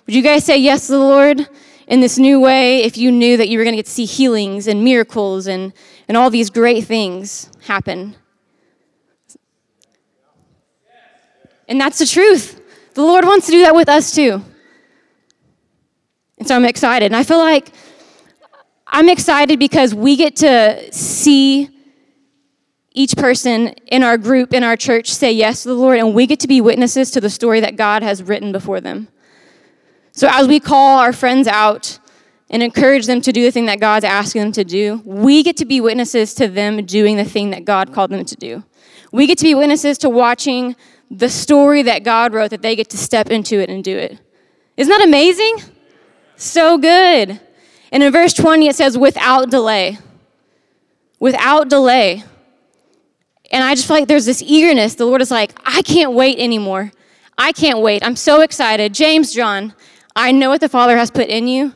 Would 0.08 0.16
you 0.16 0.24
guys 0.24 0.44
say 0.44 0.58
yes 0.58 0.88
to 0.88 0.94
the 0.94 0.98
Lord 0.98 1.48
in 1.88 2.00
this 2.00 2.18
new 2.18 2.40
way 2.40 2.82
if 2.82 2.98
you 2.98 3.12
knew 3.12 3.38
that 3.38 3.48
you 3.48 3.60
were 3.60 3.64
going 3.64 3.74
to 3.74 3.78
get 3.78 3.86
to 3.86 3.92
see 3.92 4.06
healings 4.06 4.66
and 4.66 4.84
miracles 4.84 5.46
and, 5.46 5.72
and 6.08 6.18
all 6.18 6.30
these 6.30 6.50
great 6.50 6.86
things 6.86 7.50
happen? 7.62 8.16
And 11.68 11.80
that's 11.80 12.00
the 12.00 12.06
truth. 12.06 12.62
The 12.94 13.02
Lord 13.02 13.26
wants 13.26 13.46
to 13.48 13.52
do 13.52 13.62
that 13.62 13.76
with 13.76 13.90
us 13.90 14.16
too. 14.16 14.44
And 16.38 16.48
so 16.48 16.56
I'm 16.56 16.66
excited. 16.66 17.08
And 17.08 17.16
I 17.16 17.24
feel 17.24 17.40
like 17.40 17.72
I'm 18.88 19.10
excited 19.10 19.60
because 19.60 19.94
we 19.94 20.16
get 20.16 20.38
to 20.38 20.92
see 20.94 21.70
each 22.94 23.16
person 23.16 23.68
in 23.88 24.02
our 24.02 24.18
group, 24.18 24.54
in 24.54 24.64
our 24.64 24.76
church, 24.76 25.12
say 25.12 25.32
yes 25.32 25.64
to 25.64 25.70
the 25.70 25.76
Lord, 25.76 26.00
and 26.00 26.16
we 26.16 26.26
get 26.26 26.40
to 26.40 26.48
be 26.48 26.62
witnesses 26.62 27.12
to 27.12 27.22
the 27.22 27.30
story 27.30 27.60
that 27.60 27.76
God 27.76 28.02
has 28.02 28.24
written 28.24 28.52
before 28.52 28.82
them. 28.82 29.08
So 30.14 30.28
as 30.32 30.48
we 30.48 30.60
call 30.60 30.98
our 30.98 31.14
friends 31.14 31.48
out 31.48 32.00
and 32.50 32.64
encourage 32.64 33.06
them 33.06 33.22
to 33.22 33.32
do 33.32 33.44
the 33.44 33.52
thing 33.52 33.66
that 33.66 33.80
God's 33.80 34.06
asking 34.06 34.42
them 34.42 34.52
to 34.54 34.64
do, 34.64 35.02
we 35.06 35.44
get 35.44 35.58
to 35.58 35.66
be 35.66 35.82
witnesses 35.82 36.34
to 36.36 36.48
them 36.48 36.86
doing 36.86 37.18
the 37.18 37.26
thing 37.26 37.50
that 37.50 37.66
God 37.66 37.94
called 37.94 38.12
them 38.12 38.24
to 38.26 38.36
do. 38.36 38.64
We 39.12 39.28
get 39.28 39.38
to 39.40 39.44
be 39.46 39.56
witnesses 39.56 39.98
to 40.00 40.10
watching 40.10 40.76
the 41.10 41.30
story 41.30 41.84
that 41.84 42.04
God 42.04 42.34
wrote, 42.34 42.52
that 42.52 42.62
they 42.62 42.76
get 42.76 42.90
to 42.92 42.98
step 42.98 43.30
into 43.30 43.60
it 43.60 43.70
and 43.70 43.84
do 43.84 43.98
it. 43.98 44.20
Isn't 44.76 44.90
that 44.90 45.06
amazing? 45.06 45.62
So 46.36 46.78
good. 46.78 47.40
And 47.92 48.04
in 48.04 48.12
verse 48.12 48.34
20, 48.34 48.68
it 48.68 48.76
says, 48.76 48.98
without 48.98 49.50
delay. 49.50 49.98
Without 51.20 51.70
delay. 51.70 52.24
And 53.52 53.64
I 53.64 53.76
just 53.76 53.88
feel 53.88 53.98
like 53.98 54.08
there's 54.08 54.26
this 54.26 54.42
eagerness. 54.42 54.96
The 54.96 55.06
Lord 55.06 55.22
is 55.22 55.32
like, 55.32 55.58
I 55.66 55.82
can't 55.82 56.14
wait 56.14 56.38
anymore. 56.38 56.92
I 57.38 57.54
can't 57.54 57.80
wait. 57.80 58.04
I'm 58.06 58.16
so 58.16 58.42
excited. 58.42 58.94
James, 58.94 59.34
John, 59.34 59.74
I 60.16 60.32
know 60.32 60.50
what 60.50 60.62
the 60.62 60.70
Father 60.70 60.98
has 60.98 61.12
put 61.12 61.28
in 61.28 61.48
you. 61.48 61.74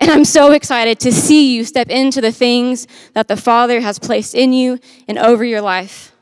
And 0.00 0.10
I'm 0.10 0.24
so 0.24 0.52
excited 0.52 0.98
to 1.00 1.12
see 1.12 1.54
you 1.54 1.64
step 1.64 1.88
into 1.88 2.20
the 2.20 2.32
things 2.32 2.86
that 3.14 3.28
the 3.28 3.36
Father 3.36 3.80
has 3.80 3.98
placed 3.98 4.34
in 4.34 4.52
you 4.52 4.78
and 5.08 5.18
over 5.18 5.44
your 5.44 5.60
life. 5.60 6.12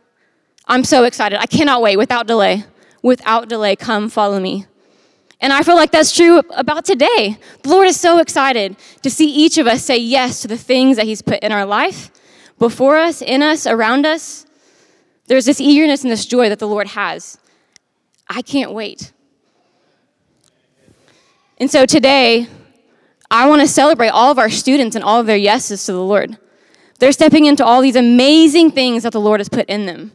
I'm 0.67 0.85
so 0.85 1.05
excited. 1.05 1.41
I 1.41 1.47
cannot 1.47 1.83
wait 1.83 1.97
without 1.97 2.27
delay. 2.27 2.65
Without 3.03 3.49
delay, 3.49 3.75
come 3.75 4.09
follow 4.09 4.39
me. 4.39 4.67
And 5.41 5.53
I 5.53 5.63
feel 5.65 5.75
like 5.75 5.91
that's 5.91 6.15
true 6.15 6.39
about 6.51 6.85
today. 6.85 7.37
The 7.63 7.69
Lord 7.69 7.89
is 7.89 7.99
so 7.99 8.19
excited 8.19 8.77
to 9.03 9.11
see 9.11 9.29
each 9.29 9.59
of 9.59 9.67
us 9.67 9.83
say 9.83 9.97
yes 9.97 10.41
to 10.43 10.49
the 10.49 10.57
things 10.57 10.97
that 10.97 11.07
He's 11.07 11.21
put 11.21 11.41
in 11.41 11.51
our 11.51 11.67
life, 11.67 12.13
before 12.61 12.97
us, 12.97 13.21
in 13.21 13.43
us, 13.43 13.67
around 13.67 14.07
us. 14.07 14.47
There's 15.27 15.45
this 15.45 15.61
eagerness 15.61 16.05
and 16.05 16.13
this 16.13 16.27
joy 16.27 16.49
that 16.49 16.61
the 16.61 16.69
Lord 16.69 16.89
has. 16.89 17.39
I 18.29 18.43
can't 18.43 18.73
wait. 18.73 19.13
And 21.59 21.69
so 21.69 21.87
today, 21.87 22.47
I 23.33 23.49
want 23.49 23.63
to 23.63 23.67
celebrate 23.67 24.11
all 24.11 24.31
of 24.31 24.39
our 24.39 24.51
students 24.51 24.95
and 24.95 25.03
all 25.03 25.19
of 25.19 25.25
their 25.25 25.39
yeses 25.39 25.87
to 25.87 25.93
the 25.93 26.05
Lord. 26.05 26.37
They're 26.99 27.13
stepping 27.13 27.47
into 27.47 27.65
all 27.65 27.81
these 27.81 27.97
amazing 27.97 28.73
things 28.73 29.05
that 29.05 29.13
the 29.13 29.21
Lord 29.21 29.41
has 29.41 29.49
put 29.49 29.71
in 29.71 29.87
them. 29.87 30.13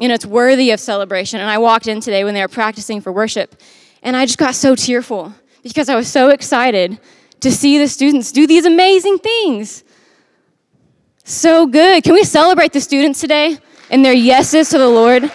And 0.00 0.12
it's 0.12 0.24
worthy 0.24 0.70
of 0.70 0.78
celebration. 0.78 1.40
And 1.40 1.50
I 1.50 1.58
walked 1.58 1.88
in 1.88 1.98
today 2.00 2.22
when 2.22 2.32
they 2.32 2.40
were 2.40 2.48
practicing 2.48 3.00
for 3.00 3.10
worship, 3.10 3.60
and 4.00 4.16
I 4.16 4.26
just 4.26 4.38
got 4.38 4.54
so 4.54 4.76
tearful 4.76 5.34
because 5.64 5.88
I 5.88 5.96
was 5.96 6.06
so 6.06 6.28
excited 6.28 7.00
to 7.40 7.50
see 7.50 7.78
the 7.78 7.88
students 7.88 8.30
do 8.30 8.46
these 8.46 8.64
amazing 8.64 9.18
things. 9.18 9.82
So 11.24 11.66
good. 11.66 12.04
Can 12.04 12.12
we 12.12 12.22
celebrate 12.22 12.72
the 12.72 12.80
students 12.80 13.20
today 13.20 13.58
and 13.90 14.04
their 14.04 14.12
yeses 14.12 14.70
to 14.70 14.78
the 14.78 14.88
Lord? 14.88 15.32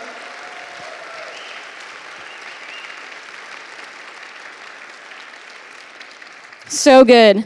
So 6.89 7.05
good. 7.05 7.45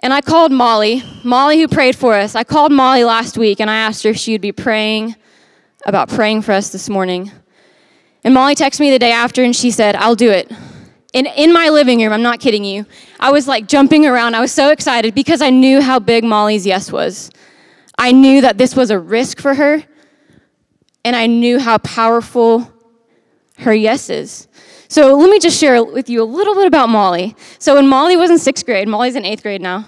And 0.00 0.10
I 0.10 0.22
called 0.22 0.52
Molly, 0.52 1.02
Molly 1.22 1.60
who 1.60 1.68
prayed 1.68 1.94
for 1.94 2.14
us. 2.14 2.34
I 2.34 2.44
called 2.44 2.72
Molly 2.72 3.04
last 3.04 3.36
week 3.36 3.60
and 3.60 3.68
I 3.68 3.76
asked 3.76 4.04
her 4.04 4.08
if 4.08 4.16
she 4.16 4.32
would 4.32 4.40
be 4.40 4.52
praying 4.52 5.16
about 5.84 6.08
praying 6.08 6.40
for 6.40 6.52
us 6.52 6.70
this 6.70 6.88
morning. 6.88 7.30
And 8.24 8.32
Molly 8.32 8.54
texted 8.54 8.80
me 8.80 8.90
the 8.90 8.98
day 8.98 9.12
after 9.12 9.44
and 9.44 9.54
she 9.54 9.70
said, 9.70 9.96
I'll 9.96 10.14
do 10.14 10.30
it. 10.30 10.50
And 11.12 11.28
in 11.36 11.52
my 11.52 11.68
living 11.68 12.00
room, 12.00 12.10
I'm 12.10 12.22
not 12.22 12.40
kidding 12.40 12.64
you, 12.64 12.86
I 13.20 13.30
was 13.30 13.46
like 13.46 13.68
jumping 13.68 14.06
around. 14.06 14.34
I 14.34 14.40
was 14.40 14.50
so 14.50 14.70
excited 14.70 15.14
because 15.14 15.42
I 15.42 15.50
knew 15.50 15.82
how 15.82 15.98
big 15.98 16.24
Molly's 16.24 16.64
yes 16.64 16.90
was. 16.90 17.30
I 17.98 18.12
knew 18.12 18.40
that 18.40 18.56
this 18.56 18.74
was 18.74 18.90
a 18.90 18.98
risk 18.98 19.40
for 19.40 19.52
her, 19.52 19.84
and 21.04 21.14
I 21.14 21.26
knew 21.26 21.58
how 21.58 21.76
powerful 21.76 22.72
her 23.58 23.74
yes 23.74 24.08
is. 24.08 24.48
So 24.92 25.16
let 25.16 25.30
me 25.30 25.38
just 25.38 25.58
share 25.58 25.82
with 25.82 26.10
you 26.10 26.22
a 26.22 26.28
little 26.38 26.54
bit 26.54 26.66
about 26.66 26.90
Molly. 26.90 27.34
So 27.58 27.76
when 27.76 27.88
Molly 27.88 28.14
was 28.14 28.28
in 28.28 28.36
sixth 28.36 28.66
grade, 28.66 28.86
Molly's 28.86 29.16
in 29.16 29.24
eighth 29.24 29.42
grade 29.42 29.62
now. 29.62 29.86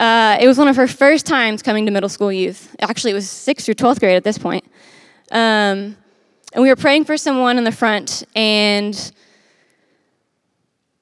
Uh, 0.00 0.36
it 0.40 0.48
was 0.48 0.58
one 0.58 0.66
of 0.66 0.74
her 0.74 0.88
first 0.88 1.24
times 1.24 1.62
coming 1.62 1.86
to 1.86 1.92
middle 1.92 2.08
school 2.08 2.32
youth. 2.32 2.74
Actually, 2.80 3.12
it 3.12 3.14
was 3.14 3.30
sixth 3.30 3.68
or 3.68 3.74
twelfth 3.74 4.00
grade 4.00 4.16
at 4.16 4.24
this 4.24 4.36
point. 4.36 4.64
Um, 5.30 5.96
and 6.52 6.62
we 6.62 6.68
were 6.68 6.74
praying 6.74 7.04
for 7.04 7.16
someone 7.16 7.58
in 7.58 7.62
the 7.62 7.70
front, 7.70 8.24
and 8.34 9.12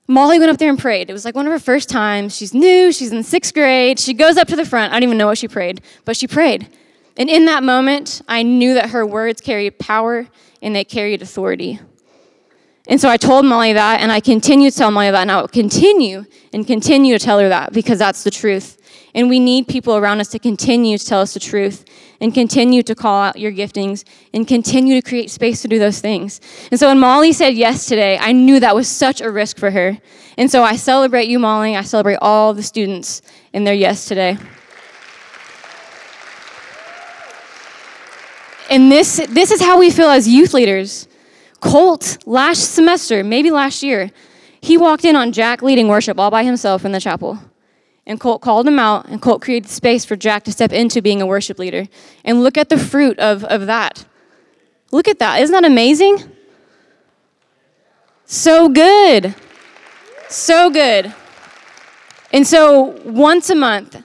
Molly 0.09 0.39
went 0.39 0.51
up 0.51 0.59
there 0.59 0.69
and 0.69 0.79
prayed. 0.79 1.09
It 1.09 1.15
was 1.15 1.25
like 1.25 1.35
one 1.35 1.47
of 1.47 1.53
her 1.53 1.59
first 1.59 1.89
times. 1.89 2.37
She's 2.37 2.53
new, 2.53 2.93
she's 2.93 3.13
in 3.13 3.23
sixth 3.23 3.55
grade. 3.55 3.99
She 3.99 4.13
goes 4.13 4.37
up 4.37 4.47
to 4.49 4.57
the 4.57 4.67
front. 4.67 4.93
I 4.93 4.97
don't 4.97 5.05
even 5.05 5.17
know 5.17 5.29
what 5.29 5.39
she 5.39 5.49
prayed, 5.49 5.81
but 6.05 6.19
she 6.19 6.27
prayed. 6.27 6.69
And 7.17 7.31
in 7.31 7.47
that 7.47 7.63
moment, 7.63 8.21
I 8.29 8.43
knew 8.43 8.75
that 8.75 8.91
her 8.91 9.07
words 9.07 9.41
carried 9.41 9.79
power 9.79 10.29
and 10.61 10.77
they 10.77 10.85
carried 10.85 11.23
authority. 11.23 11.81
And 12.89 13.01
so 13.01 13.09
I 13.09 13.17
told 13.17 13.45
Molly 13.45 13.73
that, 13.75 14.01
and 14.01 14.11
I 14.11 14.19
continue 14.19 14.71
to 14.71 14.77
tell 14.77 14.91
Molly 14.91 15.11
that, 15.11 15.23
and 15.23 15.31
I 15.31 15.41
will 15.41 15.49
continue 15.49 16.25
and 16.53 16.67
continue 16.67 17.17
to 17.17 17.25
tell 17.25 17.39
her 17.39 17.49
that 17.49 17.73
because 17.73 17.99
that's 17.99 18.25
the 18.25 18.31
truth. 18.31 18.79
And 19.15 19.29
we 19.29 19.39
need 19.39 19.69
people 19.69 19.97
around 19.97 20.21
us 20.21 20.29
to 20.29 20.39
continue 20.39 20.99
to 20.99 21.05
tell 21.05 21.21
us 21.21 21.35
the 21.35 21.41
truth 21.41 21.85
and 22.21 22.33
continue 22.33 22.83
to 22.83 22.95
call 22.95 23.23
out 23.23 23.39
your 23.39 23.53
giftings 23.53 24.05
and 24.33 24.49
continue 24.49 25.01
to 25.01 25.07
create 25.07 25.31
space 25.31 25.63
to 25.63 25.69
do 25.69 25.79
those 25.79 26.01
things. 26.01 26.41
And 26.71 26.81
so 26.81 26.89
when 26.89 26.99
Molly 26.99 27.33
said 27.33 27.55
yes 27.55 27.87
today, 27.87 28.19
I 28.19 28.33
knew 28.33 28.59
that 28.61 28.75
was 28.75 28.89
such 28.89 29.21
a 29.21 29.31
risk 29.31 29.59
for 29.59 29.71
her. 29.71 29.99
And 30.39 30.51
so 30.51 30.63
I 30.63 30.77
celebrate 30.77 31.29
you, 31.29 31.39
Molly. 31.39 31.77
I 31.77 31.83
celebrate 31.83 32.19
all 32.23 32.55
the 32.55 32.63
students 32.63 33.23
in 33.53 33.65
their 33.65 33.75
yes 33.75 34.07
today. 34.07 34.39
And 38.71 38.91
this, 38.91 39.25
this 39.29 39.51
is 39.51 39.61
how 39.61 39.79
we 39.79 39.91
feel 39.91 40.09
as 40.09 40.27
youth 40.27 40.55
leaders. 40.55 41.07
Colt, 41.63 42.19
last 42.27 42.75
semester, 42.75 43.23
maybe 43.23 43.53
last 43.53 43.85
year, 43.85 44.11
he 44.61 44.77
walked 44.77 45.05
in 45.05 45.15
on 45.15 45.31
Jack 45.31 45.63
leading 45.63 45.87
worship 45.87 46.19
all 46.19 46.31
by 46.31 46.43
himself 46.43 46.85
in 46.85 46.91
the 46.91 47.01
chapel. 47.01 47.39
And 48.05 48.19
Colt 48.19 48.43
called 48.43 48.67
him 48.67 48.81
out, 48.81 49.07
and 49.07 49.23
Colt 49.23 49.41
created 49.41 49.71
space 49.71 50.05
for 50.05 50.17
Jack 50.17 50.43
to 50.45 50.53
step 50.53 50.73
into 50.73 51.01
being 51.01 51.23
a 51.23 51.27
worship 51.27 51.61
leader. 51.61 51.87
And 52.25 52.43
look 52.43 52.59
at 52.59 52.69
the 52.69 52.77
fruit 52.77 53.17
of, 53.21 53.45
of 53.45 53.67
that. 53.67 54.05
Look 54.91 55.07
at 55.07 55.21
that. 55.21 55.41
Isn't 55.41 55.53
that 55.53 55.65
amazing? 55.65 56.19
So 58.27 58.69
good. 58.69 59.33
So 60.29 60.69
good. 60.69 61.15
And 62.33 62.45
so 62.45 63.01
once 63.05 63.51
a 63.51 63.55
month, 63.55 64.03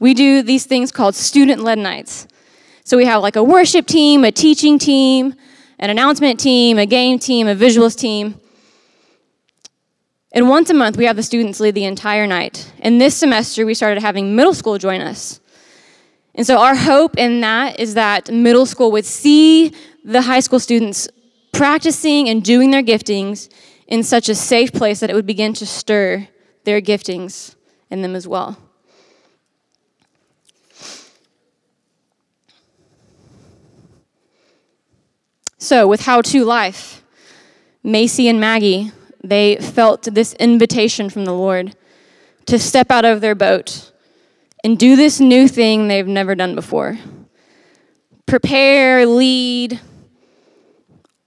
we 0.00 0.12
do 0.12 0.42
these 0.42 0.66
things 0.66 0.92
called 0.92 1.14
student 1.14 1.62
led 1.62 1.78
nights. 1.78 2.28
So 2.84 2.98
we 2.98 3.06
have 3.06 3.22
like 3.22 3.36
a 3.36 3.42
worship 3.42 3.86
team, 3.86 4.22
a 4.22 4.32
teaching 4.32 4.78
team, 4.78 5.34
an 5.80 5.88
announcement 5.88 6.38
team, 6.38 6.78
a 6.78 6.86
game 6.86 7.18
team, 7.18 7.48
a 7.48 7.56
visuals 7.56 7.98
team. 7.98 8.38
And 10.30 10.48
once 10.48 10.70
a 10.70 10.74
month, 10.74 10.96
we 10.96 11.06
have 11.06 11.16
the 11.16 11.22
students 11.22 11.58
lead 11.58 11.74
the 11.74 11.84
entire 11.84 12.26
night. 12.26 12.72
And 12.80 13.00
this 13.00 13.16
semester, 13.16 13.66
we 13.66 13.74
started 13.74 14.00
having 14.00 14.36
middle 14.36 14.54
school 14.54 14.78
join 14.78 15.00
us. 15.00 15.40
And 16.34 16.46
so, 16.46 16.58
our 16.58 16.76
hope 16.76 17.16
in 17.18 17.40
that 17.40 17.80
is 17.80 17.94
that 17.94 18.30
middle 18.30 18.66
school 18.66 18.92
would 18.92 19.04
see 19.04 19.72
the 20.04 20.22
high 20.22 20.38
school 20.40 20.60
students 20.60 21.08
practicing 21.52 22.28
and 22.28 22.44
doing 22.44 22.70
their 22.70 22.82
giftings 22.82 23.48
in 23.88 24.04
such 24.04 24.28
a 24.28 24.34
safe 24.34 24.72
place 24.72 25.00
that 25.00 25.10
it 25.10 25.14
would 25.14 25.26
begin 25.26 25.52
to 25.54 25.66
stir 25.66 26.28
their 26.64 26.80
giftings 26.80 27.56
in 27.90 28.02
them 28.02 28.14
as 28.14 28.28
well. 28.28 28.56
So, 35.62 35.86
with 35.86 36.00
How 36.00 36.22
to 36.22 36.42
Life, 36.42 37.04
Macy 37.84 38.28
and 38.28 38.40
Maggie, 38.40 38.92
they 39.22 39.56
felt 39.56 40.04
this 40.04 40.32
invitation 40.40 41.10
from 41.10 41.26
the 41.26 41.34
Lord 41.34 41.76
to 42.46 42.58
step 42.58 42.90
out 42.90 43.04
of 43.04 43.20
their 43.20 43.34
boat 43.34 43.92
and 44.64 44.78
do 44.78 44.96
this 44.96 45.20
new 45.20 45.46
thing 45.46 45.86
they've 45.86 46.06
never 46.06 46.34
done 46.34 46.54
before. 46.54 46.98
Prepare, 48.24 49.04
lead, 49.04 49.78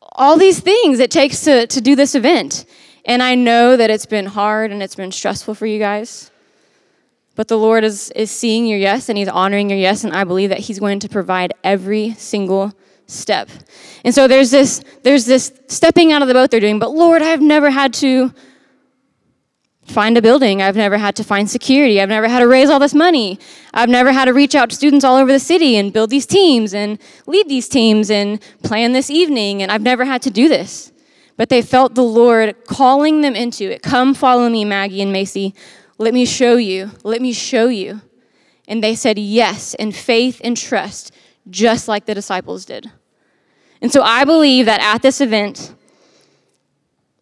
all 0.02 0.36
these 0.36 0.60
things 0.60 0.98
it 0.98 1.12
takes 1.12 1.42
to, 1.42 1.68
to 1.68 1.80
do 1.80 1.96
this 1.96 2.16
event. 2.16 2.66
And 3.06 3.22
I 3.22 3.36
know 3.36 3.78
that 3.78 3.92
it's 3.92 4.08
been 4.08 4.26
hard 4.26 4.72
and 4.72 4.82
it's 4.82 4.96
been 4.96 5.12
stressful 5.12 5.54
for 5.54 5.68
you 5.68 5.78
guys. 5.78 6.32
But 7.36 7.50
the 7.50 7.58
Lord 7.60 7.84
is, 7.84 8.10
is 8.16 8.32
seeing 8.32 8.66
your 8.66 8.80
yes 8.80 9.10
and 9.10 9.18
He's 9.18 9.28
honoring 9.28 9.70
your 9.70 9.78
yes, 9.78 10.04
and 10.04 10.12
I 10.12 10.24
believe 10.24 10.50
that 10.50 10.60
He's 10.60 10.80
going 10.80 11.00
to 11.02 11.08
provide 11.08 11.54
every 11.64 12.16
single 12.16 12.74
step. 13.08 13.50
And 14.04 14.14
so 14.14 14.28
there's 14.28 14.52
this, 14.52 14.84
there's 15.04 15.26
this 15.26 15.54
stepping 15.68 16.12
out 16.12 16.22
of 16.22 16.28
the 16.28 16.34
boat 16.34 16.52
they're 16.52 16.60
doing, 16.60 16.80
but 16.80 16.92
Lord, 16.92 17.22
I've 17.22 17.42
never 17.42 17.70
had 17.70 17.94
to 17.96 18.34
find 19.86 20.18
a 20.18 20.22
building. 20.22 20.62
I've 20.62 20.76
never 20.76 20.98
had 20.98 21.16
to 21.18 21.24
find 21.24 21.50
security. 21.50 22.02
I've 22.02 22.10
never 22.10 22.28
had 22.28 22.40
to 22.40 22.48
raise 22.48 22.70
all 22.70 22.80
this 22.80 22.94
money. 22.94 23.40
I've 23.74 23.90
never 23.90 24.12
had 24.12 24.26
to 24.26 24.34
reach 24.34 24.56
out 24.56 24.70
to 24.70 24.76
students 24.76 25.04
all 25.04 25.18
over 25.18 25.32
the 25.32 25.40
city 25.40 25.76
and 25.76 25.92
build 25.92 26.10
these 26.10 26.26
teams 26.26 26.74
and 26.74 27.00
lead 27.28 27.50
these 27.50 27.68
teams 27.68 28.10
and 28.10 28.42
plan 28.64 28.94
this 28.94 29.10
evening. 29.10 29.62
And 29.62 29.72
I've 29.72 29.82
never 29.82 30.06
had 30.06 30.22
to 30.24 30.32
do 30.32 30.48
this. 30.48 30.92
But 31.36 31.50
they 31.50 31.62
felt 31.62 31.96
the 31.96 32.04
Lord 32.04 32.56
calling 32.66 33.22
them 33.22 33.36
into 33.36 33.70
it. 33.72 33.82
Come 33.82 34.14
follow 34.14 34.50
me, 34.50 34.66
Maggie 34.66 35.02
and 35.02 35.12
Macy. 35.12 35.54
Let 35.98 36.14
me 36.14 36.26
show 36.26 36.56
you. 36.58 36.92
Let 37.04 37.22
me 37.22 37.34
show 37.34 37.68
you. 37.68 38.02
And 38.68 38.84
they 38.84 38.96
said 38.96 39.20
yes 39.20 39.74
in 39.74 39.92
faith 39.92 40.40
and 40.44 40.56
trust, 40.56 41.13
just 41.50 41.88
like 41.88 42.06
the 42.06 42.16
disciples 42.16 42.66
did. 42.66 42.92
And 43.82 43.92
so 43.92 44.02
I 44.02 44.24
believe 44.24 44.66
that 44.68 44.82
at 44.82 45.02
this 45.02 45.20
event, 45.20 45.76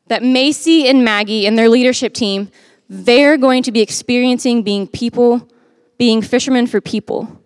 that 0.07 0.23
Macy 0.23 0.88
and 0.88 1.03
Maggie 1.03 1.47
and 1.47 1.57
their 1.57 1.69
leadership 1.69 2.13
team, 2.13 2.51
they're 2.89 3.38
going 3.38 3.63
to 3.63 3.71
be 3.71 3.81
experiencing 3.81 4.62
being 4.62 4.88
people, 4.88 5.47
being 5.97 6.21
fishermen 6.21 6.67
for 6.67 6.81
people. 6.81 7.41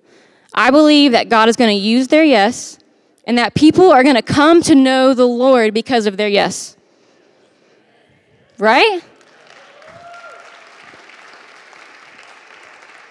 I 0.54 0.72
believe 0.72 1.12
that 1.12 1.30
God 1.30 1.48
is 1.50 1.56
going 1.56 1.70
to 1.70 1.82
use 1.82 2.08
their 2.08 2.24
yes 2.24 2.80
and 3.26 3.38
that 3.38 3.54
people 3.54 3.92
are 3.92 4.04
going 4.04 4.16
to 4.16 4.22
come 4.22 4.62
to 4.64 4.76
know 4.76 5.14
the 5.14 5.28
Lord 5.28 5.74
because 5.74 6.08
of 6.08 6.18
their 6.18 6.28
yes. 6.28 6.76
Right? 8.58 9.02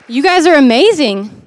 You 0.07 0.23
guys 0.23 0.47
are 0.47 0.55
amazing 0.55 1.44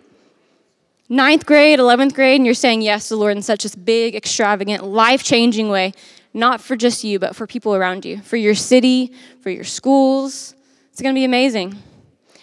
ninth 1.10 1.46
grade, 1.46 1.80
11th 1.80 2.14
grade, 2.14 2.36
and 2.36 2.46
you're 2.46 2.54
saying 2.54 2.82
yes 2.82 3.08
to 3.08 3.16
the 3.16 3.20
Lord 3.20 3.38
in 3.38 3.44
such 3.44 3.66
a 3.66 3.78
big, 3.78 4.16
extravagant, 4.16 4.84
life 4.84 5.24
changing 5.24 5.70
way, 5.70 5.94
not 6.34 6.62
for 6.62 6.76
just 6.76 7.04
you, 7.04 7.20
but 7.20 7.36
for 7.36 7.48
people 7.48 7.76
around 7.76 8.06
you, 8.06 8.20
for 8.22 8.38
your 8.38 8.56
city, 8.56 9.14
for 9.42 9.50
your 9.50 9.64
schools. 9.64 10.56
It's 10.92 11.02
going 11.02 11.14
to 11.14 11.20
be 11.20 11.26
amazing. 11.26 11.76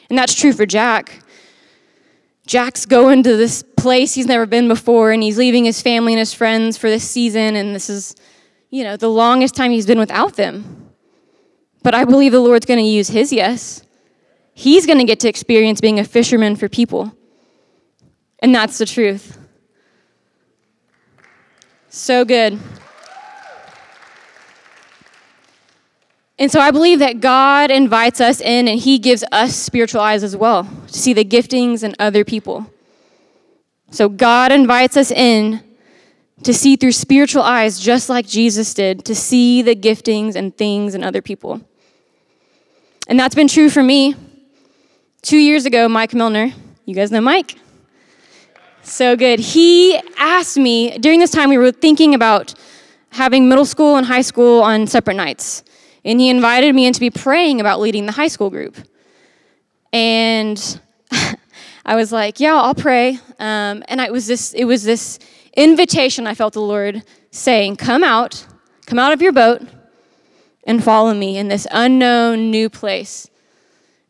And 0.09 0.19
that's 0.19 0.35
true 0.35 0.53
for 0.53 0.67
Jack. 0.67 1.23
Jack's 2.47 2.85
going 2.85 3.23
to 3.23 3.37
this 3.37 3.63
place 3.63 4.15
he's 4.15 4.27
never 4.27 4.47
been 4.47 4.69
before, 4.69 5.13
and 5.13 5.23
he's 5.23 5.39
leaving 5.39 5.65
his 5.65 5.81
family 5.81 6.13
and 6.13 6.19
his 6.19 6.35
friends 6.35 6.77
for 6.77 6.91
this 6.91 7.09
season, 7.09 7.57
and 7.57 7.75
this 7.75 7.89
is, 7.89 8.15
you 8.71 8.85
know, 8.85 8.97
the 8.97 9.09
longest 9.09 9.55
time 9.55 9.71
he's 9.71 9.87
been 9.87 9.99
without 9.99 10.35
them. 10.35 10.91
But 11.83 11.95
I 11.95 12.05
believe 12.05 12.33
the 12.33 12.41
Lord's 12.41 12.67
going 12.67 12.81
to 12.81 12.87
use 12.87 13.09
his 13.09 13.33
yes. 13.33 13.83
He's 14.53 14.87
going 14.87 14.99
to 14.99 15.05
get 15.05 15.21
to 15.21 15.29
experience 15.29 15.81
being 15.81 15.99
a 15.99 16.05
fisherman 16.05 16.57
for 16.57 16.69
people. 16.69 17.15
And 18.41 18.55
that's 18.55 18.79
the 18.79 18.87
truth. 18.87 19.39
So 21.89 22.25
good. 22.25 22.59
And 26.39 26.51
so 26.51 26.61
I 26.61 26.73
believe 26.73 26.99
that 26.99 27.21
God 27.21 27.71
invites 27.71 28.21
us 28.21 28.41
in 28.41 28.67
and 28.67 28.79
He 28.79 28.99
gives 28.99 29.23
us 29.31 29.55
spiritual 29.55 30.01
eyes 30.01 30.25
as 30.25 30.37
well 30.37 30.65
to 30.89 30.93
see 30.93 31.13
the 31.13 31.25
giftings 31.25 31.85
in 31.85 31.95
other 31.99 32.25
people. 32.25 32.67
So 33.91 34.09
God 34.09 34.51
invites 34.51 34.97
us 34.97 35.13
in 35.13 35.63
to 36.43 36.53
see 36.53 36.75
through 36.75 36.93
spiritual 36.93 37.43
eyes, 37.43 37.79
just 37.79 38.09
like 38.09 38.27
Jesus 38.27 38.75
did, 38.75 39.05
to 39.05 39.15
see 39.15 39.63
the 39.63 39.77
giftings 39.77 40.35
and 40.35 40.55
things 40.57 40.95
in 40.97 41.05
other 41.05 41.23
people. 41.23 41.61
And 43.07 43.19
that's 43.19 43.35
been 43.37 43.49
true 43.49 43.71
for 43.71 43.83
me. 43.83 44.17
Two 45.23 45.39
years 45.39 45.65
ago, 45.65 45.89
Mike 45.89 46.13
Milner, 46.13 46.53
you 46.85 46.95
guys 46.95 47.13
know 47.13 47.21
Mike? 47.21 47.57
So 48.85 49.17
good. 49.17 49.41
He 49.41 49.99
asked 50.19 50.59
me 50.59 50.99
during 50.99 51.19
this 51.19 51.31
time, 51.31 51.49
we 51.49 51.57
were 51.57 51.73
thinking 51.73 52.15
about 52.15 52.53
having 53.09 53.49
middle 53.49 53.65
school 53.65 53.97
and 53.97 54.07
high 54.07 54.21
school 54.21 54.63
on 54.63 54.87
separate 54.87 55.15
nights. 55.15 55.65
And 56.05 56.21
he 56.21 56.29
invited 56.29 56.75
me 56.75 56.85
in 56.85 56.93
to 56.93 57.01
be 57.01 57.09
praying 57.09 57.63
about 57.63 57.81
leading 57.81 58.05
the 58.05 58.13
high 58.13 58.29
school 58.29 58.51
group. 58.51 58.77
And 59.91 60.81
I 61.87 61.97
was 61.97 62.13
like, 62.13 62.41
yeah, 62.41 62.55
I'll 62.55 62.75
pray. 62.75 63.19
Um, 63.39 63.83
and 63.89 64.03
it 64.03 64.13
was 64.13 64.27
this, 64.27 64.53
it 64.53 64.65
was 64.65 64.85
this 64.85 65.19
invitation 65.57 66.27
I 66.27 66.35
felt 66.35 66.53
the 66.53 66.61
Lord 66.61 67.03
saying, 67.31 67.77
come 67.77 68.05
out, 68.05 68.47
come 68.85 68.99
out 68.99 69.15
of 69.15 69.23
your 69.23 69.33
boat 69.33 69.63
and 70.65 70.85
follow 70.85 71.15
me 71.15 71.39
in 71.39 71.49
this 71.49 71.67
unknown 71.71 72.51
new 72.51 72.69
place. 72.69 73.31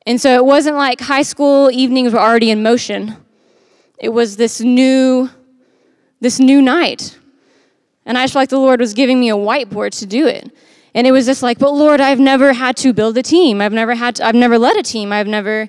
And 0.05 0.21
so 0.21 0.35
it 0.35 0.45
wasn't 0.45 0.77
like 0.77 1.01
high 1.01 1.23
school 1.23 1.71
evenings 1.71 2.13
were 2.13 2.21
already 2.21 2.51
in 2.51 2.63
motion. 2.63 3.24
It 3.99 4.09
was 4.09 4.37
this 4.37 4.61
new, 4.61 5.31
this 6.21 6.41
new 6.41 6.61
night. 6.61 7.19
And 8.07 8.19
I 8.19 8.25
just 8.25 8.33
felt 8.33 8.43
like 8.43 8.49
the 8.51 8.59
Lord 8.59 8.81
was 8.81 8.95
giving 8.95 9.21
me 9.21 9.31
a 9.31 9.37
whiteboard 9.37 9.97
to 9.99 10.07
do 10.07 10.27
it. 10.27 10.51
And 10.95 11.07
it 11.07 11.13
was 11.13 11.27
just 11.27 11.43
like, 11.43 11.59
but 11.59 11.73
Lord, 11.73 12.01
I've 12.01 12.21
never 12.21 12.53
had 12.53 12.77
to 12.79 12.93
build 12.93 13.17
a 13.19 13.23
team. 13.23 13.61
I've 13.61 13.73
never 13.73 13.95
had 13.95 14.17
to, 14.17 14.27
I've 14.27 14.35
never 14.35 14.59
led 14.59 14.77
a 14.77 14.83
team. 14.83 15.13
I've 15.13 15.27
never, 15.27 15.67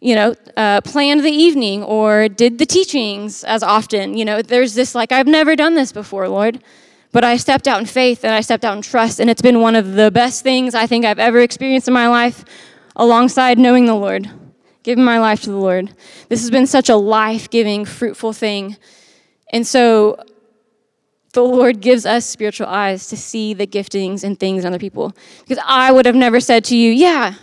you 0.00 0.14
know, 0.14 0.34
uh, 0.56 0.80
planned 0.80 1.24
the 1.24 1.30
evening 1.30 1.82
or 1.84 2.28
did 2.28 2.58
the 2.58 2.66
teachings 2.66 3.44
as 3.44 3.62
often. 3.62 4.16
You 4.16 4.24
know, 4.24 4.42
there's 4.42 4.74
this 4.74 4.94
like, 4.94 5.12
I've 5.12 5.28
never 5.28 5.54
done 5.54 5.74
this 5.74 5.92
before, 5.92 6.28
Lord. 6.28 6.62
But 7.12 7.24
I 7.24 7.36
stepped 7.36 7.68
out 7.68 7.80
in 7.80 7.86
faith 7.86 8.24
and 8.24 8.34
I 8.34 8.40
stepped 8.40 8.64
out 8.64 8.76
in 8.76 8.82
trust. 8.82 9.20
And 9.20 9.30
it's 9.30 9.42
been 9.42 9.60
one 9.60 9.76
of 9.76 9.94
the 9.94 10.10
best 10.10 10.42
things 10.42 10.74
I 10.74 10.86
think 10.86 11.04
I've 11.04 11.18
ever 11.18 11.40
experienced 11.40 11.88
in 11.88 11.94
my 11.94 12.08
life 12.08 12.44
alongside 12.96 13.58
knowing 13.58 13.86
the 13.86 13.94
Lord 13.94 14.28
giving 14.88 15.04
my 15.04 15.20
life 15.20 15.42
to 15.42 15.50
the 15.50 15.56
Lord. 15.56 15.92
This 16.30 16.40
has 16.40 16.50
been 16.50 16.66
such 16.66 16.88
a 16.88 16.96
life 16.96 17.50
giving, 17.50 17.84
fruitful 17.84 18.32
thing. 18.32 18.78
And 19.52 19.66
so 19.66 20.18
the 21.34 21.42
Lord 21.42 21.82
gives 21.82 22.06
us 22.06 22.24
spiritual 22.24 22.68
eyes 22.68 23.06
to 23.08 23.16
see 23.18 23.52
the 23.52 23.66
giftings 23.66 24.24
and 24.24 24.40
things 24.40 24.64
in 24.64 24.68
other 24.68 24.78
people. 24.78 25.14
Because 25.40 25.62
I 25.66 25.92
would 25.92 26.06
have 26.06 26.14
never 26.14 26.40
said 26.40 26.64
to 26.64 26.76
you, 26.76 26.90
Yeah, 26.90 27.34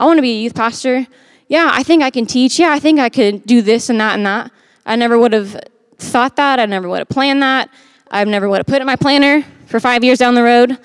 I 0.00 0.04
want 0.04 0.18
to 0.18 0.22
be 0.22 0.32
a 0.32 0.40
youth 0.40 0.56
pastor. 0.56 1.06
Yeah, 1.46 1.70
I 1.72 1.84
think 1.84 2.02
I 2.02 2.10
can 2.10 2.26
teach. 2.26 2.58
Yeah, 2.58 2.72
I 2.72 2.80
think 2.80 2.98
I 2.98 3.08
could 3.08 3.46
do 3.46 3.62
this 3.62 3.88
and 3.88 4.00
that 4.00 4.14
and 4.14 4.26
that. 4.26 4.50
I 4.84 4.96
never 4.96 5.16
would 5.16 5.32
have 5.32 5.60
thought 5.96 6.34
that. 6.36 6.58
I 6.58 6.66
never 6.66 6.88
would 6.88 6.98
have 6.98 7.08
planned 7.08 7.40
that. 7.40 7.70
I 8.10 8.24
never 8.24 8.48
would 8.48 8.58
have 8.58 8.66
put 8.66 8.78
it 8.78 8.80
in 8.80 8.86
my 8.88 8.96
planner 8.96 9.44
for 9.66 9.78
five 9.78 10.02
years 10.02 10.18
down 10.18 10.34
the 10.34 10.42
road. 10.42 10.76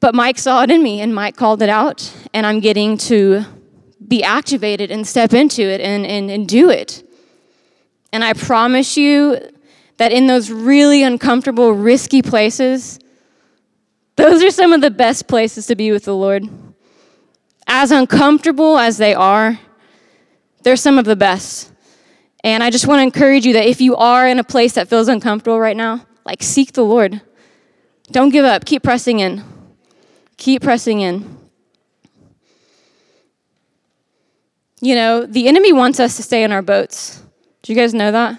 But 0.00 0.14
Mike 0.14 0.38
saw 0.38 0.62
it 0.62 0.70
in 0.70 0.82
me, 0.82 1.00
and 1.00 1.14
Mike 1.14 1.36
called 1.36 1.62
it 1.62 1.70
out, 1.70 2.12
and 2.34 2.44
I'm 2.44 2.60
getting 2.60 2.98
to 2.98 3.46
be 4.08 4.22
activated 4.22 4.90
and 4.90 5.06
step 5.06 5.34
into 5.34 5.62
it 5.62 5.80
and, 5.80 6.06
and, 6.06 6.30
and 6.30 6.48
do 6.48 6.70
it. 6.70 7.04
And 8.12 8.24
I 8.24 8.32
promise 8.32 8.96
you, 8.96 9.38
that 9.98 10.12
in 10.12 10.26
those 10.26 10.50
really 10.50 11.02
uncomfortable, 11.02 11.72
risky 11.72 12.22
places, 12.22 12.98
those 14.16 14.42
are 14.42 14.50
some 14.50 14.72
of 14.72 14.80
the 14.80 14.90
best 14.90 15.28
places 15.28 15.66
to 15.66 15.76
be 15.76 15.92
with 15.92 16.04
the 16.04 16.14
Lord. 16.16 16.48
As 17.66 17.90
uncomfortable 17.90 18.78
as 18.78 18.96
they 18.96 19.12
are, 19.12 19.60
they're 20.62 20.76
some 20.76 20.98
of 20.98 21.04
the 21.04 21.16
best. 21.16 21.72
And 22.42 22.62
I 22.62 22.70
just 22.70 22.86
want 22.86 23.00
to 23.00 23.02
encourage 23.02 23.44
you 23.44 23.52
that 23.54 23.66
if 23.66 23.80
you 23.80 23.96
are 23.96 24.26
in 24.26 24.38
a 24.38 24.44
place 24.44 24.74
that 24.74 24.88
feels 24.88 25.08
uncomfortable 25.08 25.60
right 25.60 25.76
now, 25.76 26.06
like 26.24 26.42
seek 26.42 26.72
the 26.72 26.84
Lord. 26.84 27.20
Don't 28.10 28.30
give 28.30 28.44
up. 28.44 28.64
Keep 28.64 28.84
pressing 28.84 29.18
in. 29.18 29.44
Keep 30.36 30.62
pressing 30.62 31.00
in. 31.00 31.37
You 34.80 34.94
know, 34.94 35.26
the 35.26 35.48
enemy 35.48 35.72
wants 35.72 35.98
us 35.98 36.16
to 36.16 36.22
stay 36.22 36.44
in 36.44 36.52
our 36.52 36.62
boats. 36.62 37.22
Do 37.62 37.72
you 37.72 37.78
guys 37.78 37.94
know 37.94 38.12
that? 38.12 38.38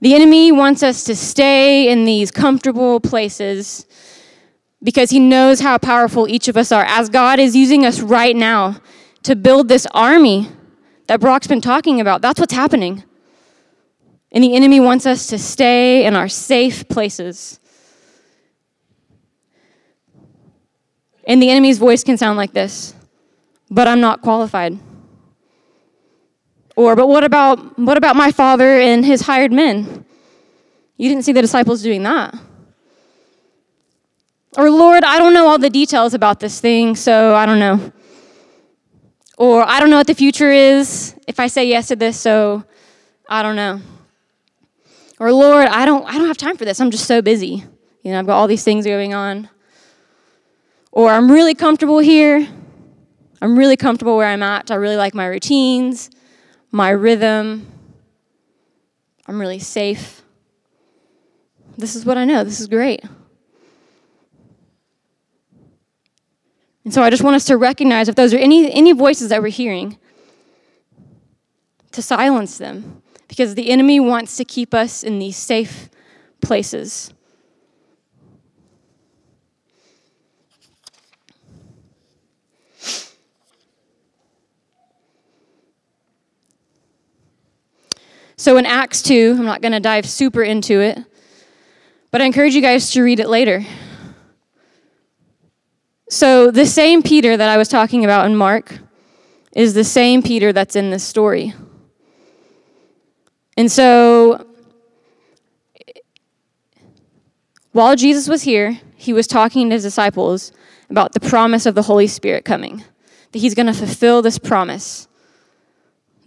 The 0.00 0.14
enemy 0.14 0.52
wants 0.52 0.82
us 0.82 1.02
to 1.04 1.16
stay 1.16 1.90
in 1.90 2.04
these 2.04 2.30
comfortable 2.30 3.00
places 3.00 3.84
because 4.82 5.10
he 5.10 5.18
knows 5.18 5.58
how 5.58 5.76
powerful 5.78 6.28
each 6.28 6.46
of 6.46 6.56
us 6.56 6.70
are. 6.70 6.84
As 6.84 7.08
God 7.08 7.40
is 7.40 7.56
using 7.56 7.84
us 7.84 8.00
right 8.00 8.36
now 8.36 8.80
to 9.24 9.34
build 9.34 9.68
this 9.68 9.86
army 9.92 10.48
that 11.08 11.18
Brock's 11.18 11.48
been 11.48 11.60
talking 11.60 12.00
about, 12.00 12.22
that's 12.22 12.38
what's 12.38 12.54
happening. 12.54 13.02
And 14.30 14.44
the 14.44 14.54
enemy 14.54 14.78
wants 14.78 15.06
us 15.06 15.26
to 15.28 15.38
stay 15.38 16.06
in 16.06 16.14
our 16.14 16.28
safe 16.28 16.88
places. 16.88 17.58
And 21.26 21.42
the 21.42 21.50
enemy's 21.50 21.78
voice 21.78 22.04
can 22.04 22.16
sound 22.16 22.36
like 22.36 22.52
this 22.52 22.94
but 23.70 23.86
I'm 23.86 24.00
not 24.00 24.22
qualified. 24.22 24.78
Or, 26.78 26.94
but 26.94 27.08
what 27.08 27.24
about, 27.24 27.76
what 27.76 27.96
about 27.96 28.14
my 28.14 28.30
father 28.30 28.78
and 28.78 29.04
his 29.04 29.22
hired 29.22 29.50
men? 29.50 30.04
You 30.96 31.08
didn't 31.08 31.24
see 31.24 31.32
the 31.32 31.42
disciples 31.42 31.82
doing 31.82 32.04
that. 32.04 32.38
Or, 34.56 34.70
Lord, 34.70 35.02
I 35.02 35.18
don't 35.18 35.34
know 35.34 35.48
all 35.48 35.58
the 35.58 35.70
details 35.70 36.14
about 36.14 36.38
this 36.38 36.60
thing, 36.60 36.94
so 36.94 37.34
I 37.34 37.46
don't 37.46 37.58
know. 37.58 37.92
Or, 39.38 39.64
I 39.68 39.80
don't 39.80 39.90
know 39.90 39.96
what 39.96 40.06
the 40.06 40.14
future 40.14 40.52
is 40.52 41.16
if 41.26 41.40
I 41.40 41.48
say 41.48 41.66
yes 41.66 41.88
to 41.88 41.96
this, 41.96 42.16
so 42.16 42.62
I 43.28 43.42
don't 43.42 43.56
know. 43.56 43.80
Or, 45.18 45.32
Lord, 45.32 45.66
I 45.66 45.84
don't, 45.84 46.06
I 46.06 46.16
don't 46.16 46.28
have 46.28 46.36
time 46.36 46.56
for 46.56 46.64
this. 46.64 46.80
I'm 46.80 46.92
just 46.92 47.06
so 47.06 47.20
busy. 47.20 47.64
You 48.04 48.12
know, 48.12 48.20
I've 48.20 48.26
got 48.26 48.36
all 48.36 48.46
these 48.46 48.62
things 48.62 48.84
going 48.84 49.14
on. 49.14 49.48
Or 50.92 51.10
I'm 51.10 51.28
really 51.28 51.56
comfortable 51.56 51.98
here. 51.98 52.46
I'm 53.42 53.58
really 53.58 53.76
comfortable 53.76 54.16
where 54.16 54.28
I'm 54.28 54.44
at. 54.44 54.70
I 54.70 54.76
really 54.76 54.94
like 54.94 55.12
my 55.12 55.26
routines, 55.26 56.10
my 56.70 56.90
rhythm. 56.90 57.66
I'm 59.26 59.40
really 59.40 59.58
safe. 59.58 60.22
This 61.76 61.94
is 61.94 62.04
what 62.04 62.18
I 62.18 62.24
know. 62.24 62.44
This 62.44 62.60
is 62.60 62.66
great. 62.66 63.02
And 66.84 66.94
so 66.94 67.02
I 67.02 67.10
just 67.10 67.22
want 67.22 67.36
us 67.36 67.44
to 67.46 67.56
recognize 67.56 68.08
if 68.08 68.14
those 68.14 68.32
are 68.32 68.38
any, 68.38 68.72
any 68.72 68.92
voices 68.92 69.28
that 69.28 69.42
we're 69.42 69.48
hearing, 69.48 69.98
to 71.92 72.02
silence 72.02 72.58
them. 72.58 73.02
Because 73.28 73.54
the 73.54 73.70
enemy 73.70 74.00
wants 74.00 74.38
to 74.38 74.44
keep 74.44 74.72
us 74.72 75.02
in 75.04 75.18
these 75.18 75.36
safe 75.36 75.90
places. 76.40 77.12
So 88.40 88.56
in 88.56 88.66
Acts 88.66 89.02
2, 89.02 89.34
I'm 89.36 89.44
not 89.44 89.62
going 89.62 89.72
to 89.72 89.80
dive 89.80 90.06
super 90.06 90.44
into 90.44 90.80
it, 90.80 90.96
but 92.12 92.22
I 92.22 92.24
encourage 92.24 92.54
you 92.54 92.62
guys 92.62 92.92
to 92.92 93.02
read 93.02 93.18
it 93.18 93.28
later. 93.28 93.66
So 96.08 96.52
the 96.52 96.64
same 96.64 97.02
Peter 97.02 97.36
that 97.36 97.48
I 97.48 97.56
was 97.56 97.66
talking 97.66 98.04
about 98.04 98.26
in 98.26 98.36
Mark 98.36 98.78
is 99.56 99.74
the 99.74 99.82
same 99.82 100.22
Peter 100.22 100.52
that's 100.52 100.76
in 100.76 100.90
this 100.90 101.02
story. 101.02 101.52
And 103.56 103.72
so 103.72 104.46
while 107.72 107.96
Jesus 107.96 108.28
was 108.28 108.42
here, 108.42 108.78
he 108.94 109.12
was 109.12 109.26
talking 109.26 109.68
to 109.68 109.74
his 109.74 109.82
disciples 109.82 110.52
about 110.88 111.12
the 111.12 111.20
promise 111.20 111.66
of 111.66 111.74
the 111.74 111.82
Holy 111.82 112.06
Spirit 112.06 112.44
coming, 112.44 112.84
that 113.32 113.40
he's 113.40 113.56
going 113.56 113.66
to 113.66 113.74
fulfill 113.74 114.22
this 114.22 114.38
promise 114.38 115.07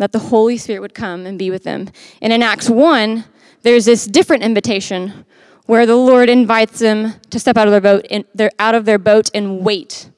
that 0.01 0.11
the 0.13 0.19
Holy 0.19 0.57
Spirit 0.57 0.79
would 0.79 0.95
come 0.95 1.27
and 1.27 1.37
be 1.37 1.51
with 1.51 1.63
them. 1.63 1.87
And 2.23 2.33
in 2.33 2.41
Acts 2.41 2.71
1, 2.71 3.23
there's 3.61 3.85
this 3.85 4.07
different 4.07 4.41
invitation 4.41 5.25
where 5.67 5.85
the 5.85 5.95
Lord 5.95 6.27
invites 6.27 6.79
them 6.79 7.13
to 7.29 7.39
step 7.39 7.55
out 7.55 7.67
of 7.67 7.71
their 7.71 7.81
boat 7.81 8.07
and 8.09 8.25
they're 8.33 8.49
out 8.57 8.73
of 8.73 8.85
their 8.85 8.97
boat 8.97 9.29
and 9.31 9.59
wait. 9.59 10.09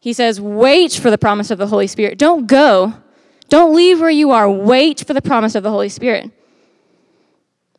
He 0.00 0.14
says, 0.14 0.40
"Wait 0.40 0.94
for 0.94 1.10
the 1.10 1.18
promise 1.18 1.50
of 1.50 1.58
the 1.58 1.66
Holy 1.66 1.86
Spirit. 1.86 2.16
Don't 2.16 2.46
go. 2.46 2.94
Don't 3.50 3.76
leave 3.76 4.00
where 4.00 4.08
you 4.08 4.30
are. 4.30 4.50
Wait 4.50 5.06
for 5.06 5.12
the 5.12 5.20
promise 5.20 5.54
of 5.54 5.62
the 5.62 5.70
Holy 5.70 5.90
Spirit." 5.90 6.30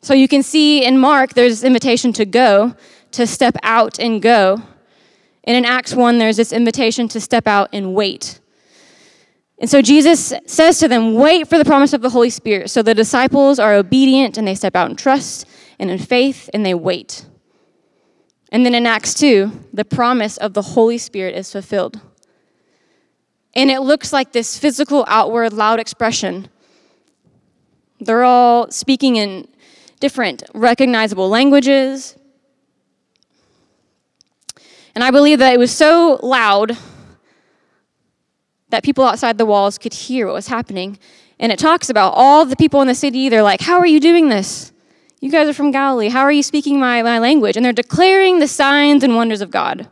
So 0.02 0.14
you 0.14 0.28
can 0.28 0.44
see 0.44 0.86
in 0.86 1.00
Mark 1.00 1.34
there's 1.34 1.54
this 1.54 1.64
invitation 1.64 2.14
to 2.14 2.26
go, 2.26 2.76
to 3.10 3.26
step 3.26 3.58
out 3.64 3.98
and 3.98 4.22
go. 4.22 4.62
And 5.46 5.58
in 5.58 5.66
Acts 5.66 5.96
1 5.96 6.20
there's 6.20 6.38
this 6.38 6.54
invitation 6.54 7.08
to 7.08 7.20
step 7.20 7.48
out 7.48 7.70
and 7.74 7.96
wait. 7.96 8.40
And 9.60 9.70
so 9.70 9.82
Jesus 9.82 10.34
says 10.46 10.80
to 10.80 10.88
them, 10.88 11.16
Wait 11.16 11.48
for 11.48 11.58
the 11.58 11.66
promise 11.66 11.94
of 11.94 12.02
the 12.02 12.12
Holy 12.12 12.30
Spirit. 12.30 12.70
So 12.70 12.84
the 12.84 12.94
disciples 12.94 13.60
are 13.60 13.74
obedient 13.74 14.38
and 14.38 14.48
they 14.48 14.56
step 14.56 14.76
out 14.76 14.90
in 14.90 14.96
trust 14.96 15.48
and 15.80 15.90
in 15.90 15.98
faith 15.98 16.50
and 16.54 16.66
they 16.66 16.74
wait. 16.74 17.26
And 18.52 18.66
then 18.66 18.76
in 18.76 18.86
Acts 18.86 19.14
2, 19.16 19.70
the 19.74 19.84
promise 19.84 20.38
of 20.38 20.54
the 20.54 20.62
Holy 20.62 20.98
Spirit 20.98 21.36
is 21.36 21.52
fulfilled. 21.52 22.00
And 23.56 23.72
it 23.72 23.82
looks 23.82 24.14
like 24.14 24.32
this 24.32 24.58
physical, 24.58 25.04
outward, 25.08 25.52
loud 25.52 25.80
expression. 25.80 26.48
They're 28.00 28.24
all 28.24 28.70
speaking 28.70 29.16
in 29.16 29.48
different, 30.00 30.44
recognizable 30.54 31.28
languages. 31.28 32.16
And 34.94 35.04
I 35.04 35.10
believe 35.10 35.40
that 35.40 35.54
it 35.54 35.60
was 35.60 35.72
so 35.72 36.20
loud 36.22 36.78
that 38.70 38.84
people 38.84 39.04
outside 39.04 39.38
the 39.38 39.46
walls 39.46 39.78
could 39.78 39.94
hear 39.94 40.26
what 40.28 40.34
was 40.34 40.48
happening. 40.48 41.00
And 41.40 41.52
it 41.52 41.60
talks 41.60 41.90
about 41.90 42.14
all 42.16 42.46
the 42.46 42.56
people 42.56 42.82
in 42.82 42.88
the 42.88 42.96
city, 42.96 43.30
they're 43.30 43.44
like, 43.44 43.62
How 43.62 43.80
are 43.80 43.88
you 43.88 44.00
doing 44.00 44.30
this? 44.30 44.72
You 45.20 45.32
guys 45.32 45.48
are 45.48 45.54
from 45.54 45.72
Galilee. 45.72 46.10
How 46.10 46.22
are 46.22 46.32
you 46.32 46.44
speaking 46.44 46.80
my, 46.80 47.02
my 47.02 47.18
language? 47.20 47.56
And 47.58 47.66
they're 47.66 47.74
declaring 47.74 48.40
the 48.40 48.48
signs 48.48 49.04
and 49.04 49.16
wonders 49.16 49.42
of 49.42 49.50
God. 49.50 49.90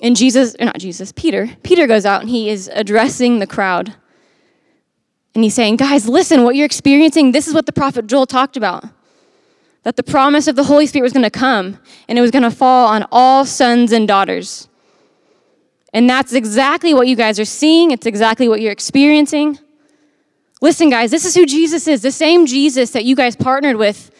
And 0.00 0.16
Jesus, 0.16 0.56
or 0.58 0.64
not 0.64 0.78
Jesus, 0.78 1.12
Peter, 1.12 1.50
Peter 1.62 1.86
goes 1.86 2.04
out 2.04 2.20
and 2.20 2.30
he 2.30 2.50
is 2.50 2.70
addressing 2.72 3.38
the 3.38 3.46
crowd. 3.46 3.94
And 5.34 5.44
he's 5.44 5.54
saying, 5.54 5.76
Guys, 5.76 6.08
listen, 6.08 6.42
what 6.42 6.56
you're 6.56 6.66
experiencing, 6.66 7.32
this 7.32 7.46
is 7.46 7.54
what 7.54 7.66
the 7.66 7.72
prophet 7.72 8.06
Joel 8.06 8.26
talked 8.26 8.56
about. 8.56 8.84
That 9.84 9.96
the 9.96 10.02
promise 10.02 10.48
of 10.48 10.56
the 10.56 10.64
Holy 10.64 10.86
Spirit 10.86 11.04
was 11.04 11.12
going 11.12 11.22
to 11.24 11.30
come 11.30 11.78
and 12.08 12.18
it 12.18 12.20
was 12.20 12.30
going 12.30 12.42
to 12.42 12.50
fall 12.50 12.88
on 12.88 13.06
all 13.10 13.44
sons 13.44 13.92
and 13.92 14.06
daughters. 14.06 14.67
And 15.98 16.08
that's 16.08 16.32
exactly 16.32 16.94
what 16.94 17.08
you 17.08 17.16
guys 17.16 17.40
are 17.40 17.44
seeing. 17.44 17.90
It's 17.90 18.06
exactly 18.06 18.48
what 18.48 18.60
you're 18.60 18.70
experiencing. 18.70 19.58
Listen, 20.60 20.90
guys, 20.90 21.10
this 21.10 21.24
is 21.24 21.34
who 21.34 21.44
Jesus 21.44 21.88
is 21.88 22.02
the 22.02 22.12
same 22.12 22.46
Jesus 22.46 22.92
that 22.92 23.04
you 23.04 23.16
guys 23.16 23.34
partnered 23.34 23.74
with 23.74 24.12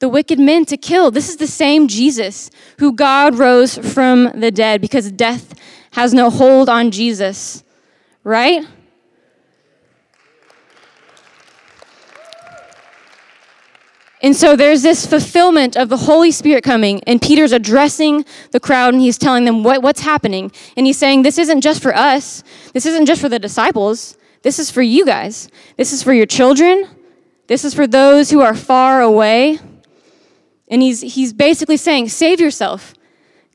the 0.00 0.08
wicked 0.10 0.38
men 0.38 0.66
to 0.66 0.76
kill. 0.76 1.10
This 1.10 1.30
is 1.30 1.38
the 1.38 1.46
same 1.46 1.88
Jesus 1.88 2.50
who 2.78 2.92
God 2.92 3.38
rose 3.38 3.78
from 3.78 4.38
the 4.38 4.50
dead 4.50 4.82
because 4.82 5.10
death 5.10 5.54
has 5.92 6.12
no 6.12 6.28
hold 6.28 6.68
on 6.68 6.90
Jesus, 6.90 7.64
right? 8.22 8.66
And 14.22 14.36
so 14.36 14.54
there's 14.54 14.82
this 14.82 15.04
fulfillment 15.04 15.76
of 15.76 15.88
the 15.88 15.96
Holy 15.96 16.30
Spirit 16.30 16.62
coming, 16.62 17.02
and 17.08 17.20
Peter's 17.20 17.50
addressing 17.50 18.24
the 18.52 18.60
crowd 18.60 18.94
and 18.94 19.02
he's 19.02 19.18
telling 19.18 19.44
them 19.44 19.64
what, 19.64 19.82
what's 19.82 20.00
happening. 20.00 20.52
And 20.76 20.86
he's 20.86 20.96
saying, 20.96 21.22
This 21.22 21.38
isn't 21.38 21.60
just 21.60 21.82
for 21.82 21.94
us, 21.94 22.44
this 22.72 22.86
isn't 22.86 23.06
just 23.06 23.20
for 23.20 23.28
the 23.28 23.40
disciples, 23.40 24.16
this 24.42 24.60
is 24.60 24.70
for 24.70 24.82
you 24.82 25.04
guys. 25.04 25.48
This 25.76 25.92
is 25.92 26.02
for 26.02 26.12
your 26.12 26.26
children, 26.26 26.86
this 27.48 27.64
is 27.64 27.74
for 27.74 27.86
those 27.86 28.30
who 28.30 28.40
are 28.40 28.54
far 28.54 29.00
away. 29.00 29.58
And 30.68 30.80
he's, 30.80 31.00
he's 31.00 31.32
basically 31.32 31.76
saying, 31.76 32.08
Save 32.08 32.40
yourself. 32.40 32.94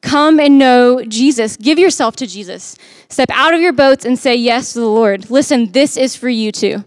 Come 0.02 0.40
and 0.40 0.60
know 0.60 1.04
Jesus. 1.04 1.58
Give 1.58 1.80
yourself 1.80 2.16
to 2.18 2.28
Jesus. 2.28 2.78
Step 3.10 3.30
out 3.32 3.54
of 3.54 3.62
your 3.62 3.74
boats 3.74 4.06
and 4.06 4.20
say 4.20 4.36
yes 4.36 4.74
to 4.74 4.80
the 4.80 4.88
Lord. 4.88 5.32
Listen, 5.32 5.72
this 5.72 5.98
is 5.98 6.16
for 6.16 6.30
you 6.30 6.52
too. 6.52 6.86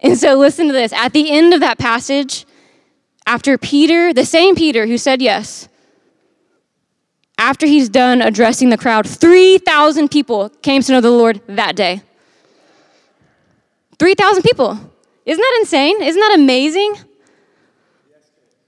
And 0.00 0.16
so 0.16 0.34
listen 0.34 0.66
to 0.68 0.72
this. 0.72 0.92
At 0.92 1.12
the 1.12 1.30
end 1.30 1.52
of 1.52 1.60
that 1.60 1.78
passage, 1.78 2.46
after 3.26 3.58
Peter, 3.58 4.12
the 4.12 4.24
same 4.24 4.54
Peter 4.54 4.86
who 4.86 4.96
said 4.96 5.20
yes, 5.20 5.68
after 7.36 7.66
he's 7.66 7.88
done 7.88 8.20
addressing 8.20 8.70
the 8.70 8.78
crowd, 8.78 9.08
3,000 9.08 10.10
people 10.10 10.48
came 10.62 10.82
to 10.82 10.92
know 10.92 11.00
the 11.00 11.10
Lord 11.10 11.40
that 11.46 11.76
day. 11.76 12.02
3,000 13.98 14.42
people. 14.42 14.78
Isn't 15.24 15.40
that 15.40 15.56
insane? 15.60 16.02
Isn't 16.02 16.20
that 16.20 16.34
amazing? 16.36 16.96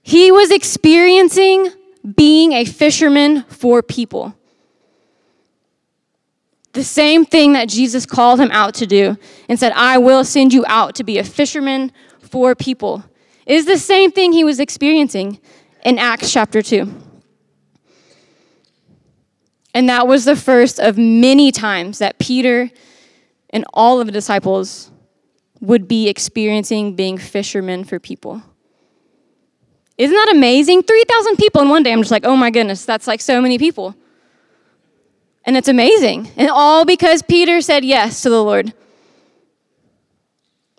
He 0.03 0.31
was 0.31 0.51
experiencing 0.51 1.69
being 2.15 2.53
a 2.53 2.65
fisherman 2.65 3.43
for 3.43 3.81
people. 3.81 4.35
The 6.73 6.83
same 6.83 7.25
thing 7.25 7.53
that 7.53 7.67
Jesus 7.67 8.05
called 8.05 8.39
him 8.39 8.49
out 8.51 8.73
to 8.75 8.87
do 8.87 9.17
and 9.49 9.59
said, 9.59 9.73
I 9.73 9.97
will 9.97 10.23
send 10.23 10.53
you 10.53 10.63
out 10.67 10.95
to 10.95 11.03
be 11.03 11.17
a 11.17 11.23
fisherman 11.23 11.91
for 12.19 12.55
people, 12.55 13.03
is 13.45 13.65
the 13.65 13.77
same 13.77 14.11
thing 14.11 14.31
he 14.31 14.43
was 14.43 14.59
experiencing 14.59 15.39
in 15.83 15.97
Acts 15.97 16.31
chapter 16.31 16.61
2. 16.61 16.93
And 19.73 19.89
that 19.89 20.07
was 20.07 20.25
the 20.25 20.35
first 20.35 20.79
of 20.79 20.97
many 20.97 21.51
times 21.51 21.99
that 21.99 22.19
Peter 22.19 22.69
and 23.49 23.65
all 23.73 23.99
of 23.99 24.05
the 24.05 24.11
disciples 24.11 24.91
would 25.59 25.87
be 25.87 26.07
experiencing 26.07 26.95
being 26.95 27.17
fishermen 27.17 27.83
for 27.83 27.99
people. 27.99 28.41
Isn't 29.97 30.15
that 30.15 30.31
amazing? 30.33 30.83
3,000 30.83 31.35
people 31.35 31.61
in 31.61 31.69
one 31.69 31.83
day. 31.83 31.91
I'm 31.91 31.99
just 32.01 32.11
like, 32.11 32.25
oh 32.25 32.35
my 32.35 32.49
goodness, 32.49 32.85
that's 32.85 33.07
like 33.07 33.21
so 33.21 33.41
many 33.41 33.57
people. 33.57 33.95
And 35.43 35.57
it's 35.57 35.67
amazing. 35.67 36.29
And 36.37 36.49
all 36.49 36.85
because 36.85 37.21
Peter 37.21 37.61
said 37.61 37.83
yes 37.83 38.21
to 38.21 38.29
the 38.29 38.43
Lord. 38.43 38.73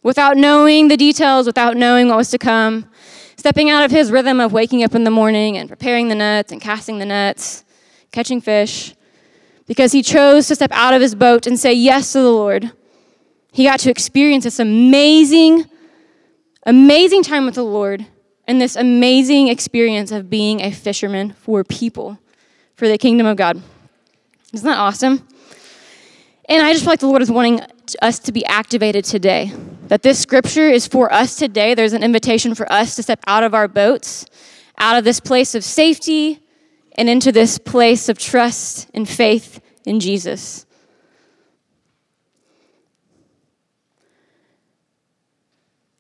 Without 0.03 0.37
knowing 0.37 0.89
the 0.89 0.97
details, 0.97 1.47
without 1.47 1.77
knowing 1.77 2.09
what 2.09 2.17
was 2.17 2.31
to 2.31 2.39
come, 2.39 2.87
stepping 3.37 3.71
out 3.71 3.85
of 3.85 3.91
his 3.91 4.11
rhythm 4.11 4.41
of 4.41 4.53
waking 4.53 4.83
up 4.85 4.95
in 4.95 5.05
the 5.05 5.11
morning 5.11 5.57
and 5.57 5.69
preparing 5.69 6.09
the 6.09 6.15
nets 6.15 6.53
and 6.53 6.61
casting 6.61 6.99
the 6.99 7.07
nets, 7.07 7.65
catching 8.13 8.41
fish, 8.41 8.95
because 9.67 9.93
he 9.93 10.03
chose 10.03 10.49
to 10.49 10.55
step 10.55 10.71
out 10.73 10.95
of 10.95 11.01
his 11.01 11.15
boat 11.15 11.47
and 11.47 11.59
say 11.59 11.73
yes 11.73 12.13
to 12.13 12.19
the 12.19 12.31
Lord. 12.31 12.73
He 13.53 13.65
got 13.65 13.81
to 13.81 13.91
experience 13.91 14.45
this 14.45 14.59
amazing, 14.59 15.65
amazing 16.65 17.23
time 17.23 17.45
with 17.45 17.55
the 17.55 17.65
Lord 17.65 18.07
and 18.47 18.61
this 18.61 18.77
amazing 18.77 19.49
experience 19.49 20.11
of 20.11 20.29
being 20.29 20.61
a 20.61 20.71
fisherman 20.73 21.33
for 21.33 21.63
people, 21.65 22.19
for 22.75 22.89
the 22.89 22.99
kingdom 22.99 23.27
of 23.27 23.37
God. 23.37 23.63
Isn't 24.53 24.67
that 24.67 24.79
awesome? 24.79 25.27
And 26.49 26.63
I 26.63 26.73
just 26.73 26.85
feel 26.85 26.93
like 26.93 27.01
the 27.01 27.07
Lord 27.07 27.23
is 27.23 27.31
wanting 27.31 27.61
us 28.03 28.19
to 28.21 28.33
be 28.33 28.45
activated 28.45 29.05
today. 29.05 29.53
That 29.89 30.03
this 30.03 30.19
scripture 30.19 30.69
is 30.69 30.87
for 30.87 31.13
us 31.13 31.37
today. 31.37 31.75
There's 31.75 31.93
an 31.93 32.03
invitation 32.03 32.55
for 32.55 32.71
us 32.71 32.97
to 32.97 33.03
step 33.03 33.21
out 33.27 33.45
of 33.45 33.55
our 33.55 33.69
boats, 33.69 34.27
out 34.79 34.99
of 34.99 35.05
this 35.05 35.21
place 35.21 35.55
of 35.55 35.65
safety, 35.65 36.41
and 36.97 37.09
into 37.09 37.33
this 37.33 37.59
place 37.59 38.09
of 38.09 38.19
trust 38.19 38.91
and 38.93 39.09
faith 39.09 39.61
in 39.87 40.01
Jesus. 40.01 40.67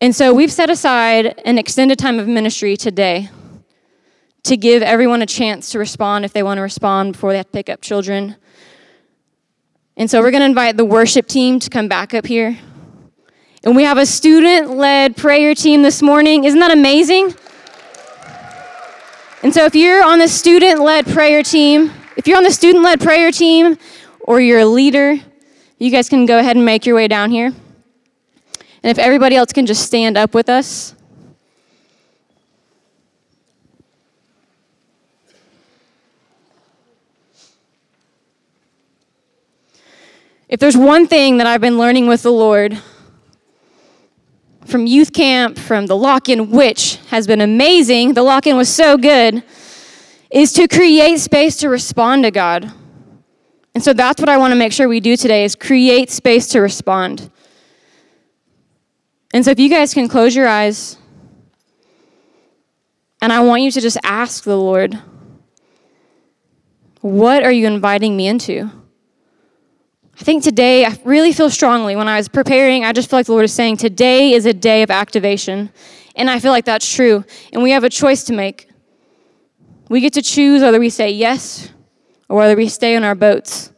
And 0.00 0.14
so 0.14 0.34
we've 0.34 0.52
set 0.52 0.68
aside 0.68 1.40
an 1.44 1.58
extended 1.58 1.98
time 1.98 2.18
of 2.18 2.26
ministry 2.26 2.76
today 2.76 3.30
to 4.42 4.56
give 4.56 4.82
everyone 4.82 5.22
a 5.22 5.26
chance 5.26 5.70
to 5.70 5.78
respond 5.78 6.24
if 6.24 6.32
they 6.32 6.42
want 6.42 6.58
to 6.58 6.62
respond 6.62 7.12
before 7.12 7.30
they 7.30 7.36
have 7.36 7.46
to 7.46 7.52
pick 7.52 7.70
up 7.70 7.80
children. 7.80 8.36
And 9.96 10.10
so 10.10 10.20
we're 10.20 10.30
going 10.30 10.40
to 10.40 10.46
invite 10.46 10.76
the 10.76 10.84
worship 10.84 11.26
team 11.26 11.58
to 11.58 11.68
come 11.68 11.86
back 11.86 12.14
up 12.14 12.26
here. 12.26 12.58
And 13.64 13.76
we 13.76 13.84
have 13.84 13.98
a 13.98 14.06
student 14.06 14.70
led 14.70 15.16
prayer 15.16 15.54
team 15.54 15.82
this 15.82 16.02
morning. 16.02 16.44
Isn't 16.44 16.60
that 16.60 16.72
amazing? 16.72 17.34
And 19.42 19.52
so 19.52 19.64
if 19.64 19.74
you're 19.74 20.02
on 20.02 20.18
the 20.18 20.28
student 20.28 20.80
led 20.80 21.06
prayer 21.06 21.42
team, 21.42 21.92
if 22.16 22.26
you're 22.26 22.36
on 22.36 22.44
the 22.44 22.50
student 22.50 22.84
led 22.84 23.00
prayer 23.00 23.30
team 23.30 23.76
or 24.20 24.40
you're 24.40 24.60
a 24.60 24.66
leader, 24.66 25.16
you 25.78 25.90
guys 25.90 26.08
can 26.08 26.26
go 26.26 26.38
ahead 26.38 26.56
and 26.56 26.64
make 26.64 26.86
your 26.86 26.96
way 26.96 27.08
down 27.08 27.30
here. 27.30 27.46
And 27.46 28.90
if 28.90 28.98
everybody 28.98 29.36
else 29.36 29.52
can 29.52 29.66
just 29.66 29.84
stand 29.84 30.16
up 30.16 30.34
with 30.34 30.48
us. 30.48 30.94
If 40.52 40.60
there's 40.60 40.76
one 40.76 41.06
thing 41.06 41.38
that 41.38 41.46
I've 41.46 41.62
been 41.62 41.78
learning 41.78 42.08
with 42.08 42.22
the 42.22 42.30
Lord 42.30 42.76
from 44.66 44.86
youth 44.86 45.14
camp, 45.14 45.58
from 45.58 45.86
the 45.86 45.96
lock 45.96 46.28
in, 46.28 46.50
which 46.50 46.96
has 47.08 47.26
been 47.26 47.40
amazing, 47.40 48.12
the 48.12 48.22
lock 48.22 48.46
in 48.46 48.58
was 48.58 48.68
so 48.68 48.98
good, 48.98 49.42
is 50.30 50.52
to 50.52 50.68
create 50.68 51.20
space 51.20 51.56
to 51.56 51.70
respond 51.70 52.24
to 52.24 52.30
God. 52.30 52.70
And 53.74 53.82
so 53.82 53.94
that's 53.94 54.20
what 54.20 54.28
I 54.28 54.36
want 54.36 54.52
to 54.52 54.56
make 54.56 54.74
sure 54.74 54.90
we 54.90 55.00
do 55.00 55.16
today 55.16 55.44
is 55.44 55.54
create 55.54 56.10
space 56.10 56.46
to 56.48 56.60
respond. 56.60 57.30
And 59.32 59.46
so 59.46 59.52
if 59.52 59.58
you 59.58 59.70
guys 59.70 59.94
can 59.94 60.06
close 60.06 60.36
your 60.36 60.48
eyes, 60.48 60.98
and 63.22 63.32
I 63.32 63.40
want 63.40 63.62
you 63.62 63.70
to 63.70 63.80
just 63.80 63.96
ask 64.02 64.44
the 64.44 64.58
Lord, 64.58 64.98
what 67.00 67.42
are 67.42 67.52
you 67.52 67.66
inviting 67.66 68.18
me 68.18 68.26
into? 68.26 68.70
I 70.22 70.24
think 70.24 70.44
today, 70.44 70.84
I 70.84 70.96
really 71.04 71.32
feel 71.32 71.50
strongly 71.50 71.96
when 71.96 72.06
I 72.06 72.16
was 72.16 72.28
preparing, 72.28 72.84
I 72.84 72.92
just 72.92 73.10
feel 73.10 73.18
like 73.18 73.26
the 73.26 73.32
Lord 73.32 73.44
is 73.44 73.52
saying, 73.52 73.78
today 73.78 74.34
is 74.34 74.46
a 74.46 74.52
day 74.52 74.84
of 74.84 74.90
activation. 74.92 75.68
And 76.14 76.30
I 76.30 76.38
feel 76.38 76.52
like 76.52 76.64
that's 76.64 76.88
true. 76.88 77.24
And 77.52 77.60
we 77.60 77.72
have 77.72 77.82
a 77.82 77.90
choice 77.90 78.22
to 78.26 78.32
make. 78.32 78.68
We 79.88 80.00
get 80.00 80.12
to 80.12 80.22
choose 80.22 80.62
whether 80.62 80.78
we 80.78 80.90
say 80.90 81.10
yes 81.10 81.72
or 82.28 82.36
whether 82.36 82.54
we 82.54 82.68
stay 82.68 82.94
in 82.94 83.02
our 83.02 83.16
boats. 83.16 83.72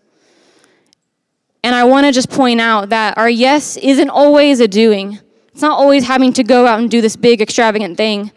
And 1.63 1.75
I 1.75 1.85
want 1.85 2.05
to 2.05 2.13
just 2.13 2.29
point 2.29 2.61
out 2.61 2.91
that 2.91 3.17
our 3.17 3.31
yes 3.31 3.79
isn't 3.79 4.11
always 4.11 4.61
a 4.61 4.69
doing. 4.69 5.21
It's 5.49 5.63
not 5.63 5.79
always 5.79 6.07
having 6.07 6.35
to 6.35 6.45
go 6.45 6.67
out 6.67 6.79
and 6.79 6.91
do 6.91 7.01
this 7.01 7.17
big, 7.17 7.41
extravagant 7.41 7.97
thing. 7.97 8.33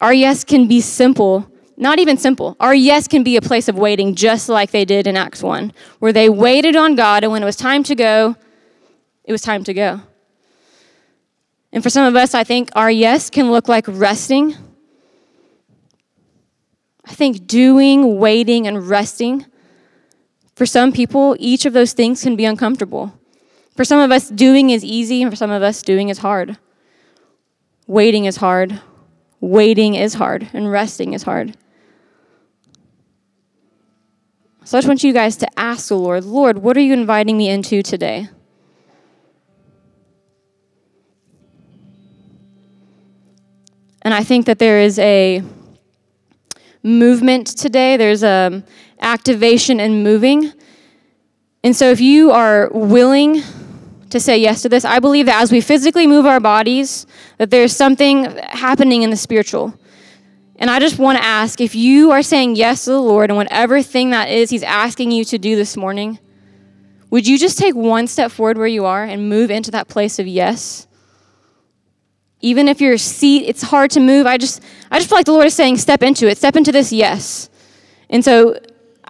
Our 0.00 0.14
yes 0.14 0.44
can 0.44 0.68
be 0.68 0.80
simple, 0.80 1.50
not 1.76 1.98
even 1.98 2.16
simple. 2.16 2.56
Our 2.60 2.74
yes 2.74 3.08
can 3.08 3.22
be 3.22 3.36
a 3.36 3.42
place 3.42 3.68
of 3.68 3.76
waiting, 3.76 4.14
just 4.14 4.48
like 4.48 4.70
they 4.70 4.84
did 4.84 5.06
in 5.06 5.16
Acts 5.16 5.42
1, 5.42 5.72
where 5.98 6.12
they 6.12 6.28
waited 6.28 6.76
on 6.76 6.94
God, 6.94 7.22
and 7.22 7.32
when 7.32 7.42
it 7.42 7.46
was 7.46 7.56
time 7.56 7.82
to 7.84 7.94
go, 7.94 8.36
it 9.24 9.32
was 9.32 9.42
time 9.42 9.64
to 9.64 9.74
go. 9.74 10.00
And 11.72 11.82
for 11.82 11.90
some 11.90 12.04
of 12.04 12.14
us, 12.16 12.34
I 12.34 12.44
think 12.44 12.70
our 12.74 12.90
yes 12.90 13.30
can 13.30 13.50
look 13.50 13.68
like 13.68 13.86
resting. 13.88 14.56
I 17.04 17.14
think 17.14 17.46
doing, 17.46 18.18
waiting, 18.18 18.66
and 18.66 18.88
resting. 18.88 19.46
For 20.54 20.66
some 20.66 20.92
people, 20.92 21.34
each 21.38 21.64
of 21.64 21.72
those 21.72 21.94
things 21.94 22.22
can 22.22 22.36
be 22.36 22.44
uncomfortable. 22.44 23.18
For 23.74 23.84
some 23.84 24.00
of 24.00 24.12
us, 24.12 24.28
doing 24.28 24.70
is 24.70 24.84
easy, 24.84 25.22
and 25.22 25.32
for 25.32 25.36
some 25.36 25.50
of 25.50 25.62
us, 25.62 25.82
doing 25.82 26.10
is 26.10 26.18
hard. 26.18 26.58
Waiting 27.86 28.26
is 28.26 28.36
hard. 28.36 28.80
Waiting 29.40 29.94
is 29.94 30.14
hard, 30.14 30.48
and 30.52 30.70
resting 30.70 31.14
is 31.14 31.22
hard. 31.22 31.56
So 34.64 34.78
I 34.78 34.80
just 34.80 34.88
want 34.88 35.02
you 35.02 35.12
guys 35.12 35.36
to 35.38 35.48
ask 35.58 35.88
the 35.88 35.96
Lord, 35.96 36.24
Lord, 36.24 36.58
what 36.58 36.76
are 36.76 36.80
you 36.80 36.92
inviting 36.92 37.36
me 37.36 37.48
into 37.48 37.82
today? 37.82 38.28
And 44.02 44.14
I 44.14 44.22
think 44.24 44.46
that 44.46 44.58
there 44.58 44.80
is 44.80 44.98
a 44.98 45.42
movement 46.82 47.46
today. 47.46 47.96
There's 47.96 48.22
a 48.22 48.62
activation 49.00 49.80
and 49.80 50.02
moving. 50.04 50.52
And 51.64 51.74
so 51.74 51.90
if 51.90 52.00
you 52.00 52.30
are 52.30 52.68
willing 52.72 53.42
to 54.12 54.20
say 54.20 54.38
yes 54.38 54.62
to 54.62 54.68
this. 54.68 54.84
I 54.84 54.98
believe 55.00 55.26
that 55.26 55.40
as 55.40 55.50
we 55.50 55.60
physically 55.60 56.06
move 56.06 56.26
our 56.26 56.38
bodies, 56.38 57.06
that 57.38 57.50
there's 57.50 57.74
something 57.74 58.24
happening 58.50 59.02
in 59.02 59.10
the 59.10 59.16
spiritual. 59.16 59.74
And 60.62 60.70
I 60.70 60.78
just 60.78 60.96
want 60.96 61.18
to 61.18 61.24
ask 61.24 61.60
if 61.60 61.74
you 61.74 62.12
are 62.12 62.22
saying 62.22 62.54
yes 62.54 62.84
to 62.84 62.90
the 62.90 63.02
Lord 63.02 63.30
and 63.30 63.36
whatever 63.36 63.82
thing 63.82 64.10
that 64.10 64.28
is 64.28 64.48
He's 64.48 64.62
asking 64.62 65.10
you 65.10 65.24
to 65.24 65.36
do 65.36 65.56
this 65.56 65.76
morning, 65.76 66.20
would 67.10 67.26
you 67.26 67.36
just 67.36 67.58
take 67.58 67.74
one 67.74 68.06
step 68.06 68.30
forward 68.30 68.56
where 68.56 68.68
you 68.68 68.84
are 68.84 69.02
and 69.02 69.28
move 69.28 69.50
into 69.50 69.72
that 69.72 69.88
place 69.88 70.20
of 70.20 70.28
yes? 70.28 70.86
Even 72.42 72.68
if 72.68 72.80
your 72.80 72.96
seat, 72.96 73.48
it's 73.48 73.62
hard 73.62 73.90
to 73.90 73.98
move. 73.98 74.24
I 74.24 74.38
just, 74.38 74.62
I 74.88 74.98
just 74.98 75.08
feel 75.08 75.18
like 75.18 75.26
the 75.26 75.32
Lord 75.32 75.46
is 75.46 75.54
saying, 75.54 75.78
step 75.78 76.00
into 76.00 76.28
it, 76.28 76.38
step 76.38 76.54
into 76.54 76.70
this 76.70 76.92
yes. 76.92 77.50
And 78.08 78.24
so 78.24 78.56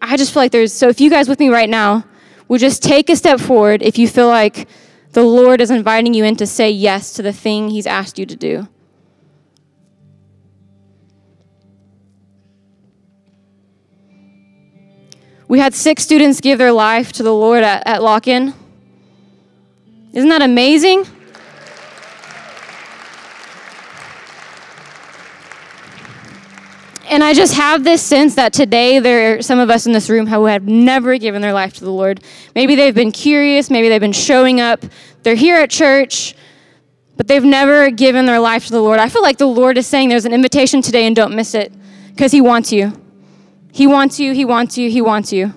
I 0.00 0.16
just 0.16 0.32
feel 0.32 0.44
like 0.44 0.52
there's, 0.52 0.72
so 0.72 0.88
if 0.88 1.02
you 1.02 1.10
guys 1.10 1.28
with 1.28 1.38
me 1.38 1.50
right 1.50 1.68
now, 1.68 2.06
would 2.48 2.62
just 2.62 2.82
take 2.82 3.10
a 3.10 3.16
step 3.16 3.38
forward 3.38 3.82
if 3.82 3.98
you 3.98 4.08
feel 4.08 4.28
like 4.28 4.70
the 5.10 5.22
Lord 5.22 5.60
is 5.60 5.70
inviting 5.70 6.14
you 6.14 6.24
in 6.24 6.34
to 6.36 6.46
say 6.46 6.70
yes 6.70 7.12
to 7.12 7.22
the 7.22 7.32
thing 7.34 7.68
He's 7.68 7.86
asked 7.86 8.18
you 8.18 8.24
to 8.24 8.36
do. 8.36 8.68
We 15.52 15.58
had 15.58 15.74
six 15.74 16.02
students 16.02 16.40
give 16.40 16.56
their 16.56 16.72
life 16.72 17.12
to 17.12 17.22
the 17.22 17.34
Lord 17.34 17.62
at, 17.62 17.86
at 17.86 18.02
Lock 18.02 18.26
In. 18.26 18.54
Isn't 20.14 20.30
that 20.30 20.40
amazing? 20.40 21.06
And 27.04 27.22
I 27.22 27.34
just 27.34 27.52
have 27.52 27.84
this 27.84 28.00
sense 28.00 28.34
that 28.36 28.54
today 28.54 28.98
there 28.98 29.36
are 29.36 29.42
some 29.42 29.58
of 29.58 29.68
us 29.68 29.84
in 29.84 29.92
this 29.92 30.08
room 30.08 30.26
who 30.26 30.46
have 30.46 30.66
never 30.66 31.18
given 31.18 31.42
their 31.42 31.52
life 31.52 31.74
to 31.74 31.84
the 31.84 31.92
Lord. 31.92 32.22
Maybe 32.54 32.74
they've 32.74 32.94
been 32.94 33.12
curious, 33.12 33.68
maybe 33.68 33.90
they've 33.90 34.00
been 34.00 34.12
showing 34.12 34.58
up, 34.58 34.82
they're 35.22 35.34
here 35.34 35.56
at 35.56 35.68
church, 35.68 36.34
but 37.18 37.28
they've 37.28 37.44
never 37.44 37.90
given 37.90 38.24
their 38.24 38.40
life 38.40 38.64
to 38.68 38.72
the 38.72 38.80
Lord. 38.80 38.98
I 38.98 39.10
feel 39.10 39.20
like 39.20 39.36
the 39.36 39.44
Lord 39.44 39.76
is 39.76 39.86
saying 39.86 40.08
there's 40.08 40.24
an 40.24 40.32
invitation 40.32 40.80
today 40.80 41.06
and 41.06 41.14
don't 41.14 41.36
miss 41.36 41.54
it 41.54 41.74
because 42.08 42.32
He 42.32 42.40
wants 42.40 42.72
you. 42.72 43.01
He 43.72 43.86
wants 43.86 44.20
you, 44.20 44.34
He 44.34 44.44
wants 44.44 44.78
you, 44.78 44.90
He 44.90 45.00
wants 45.00 45.32
you. 45.32 45.54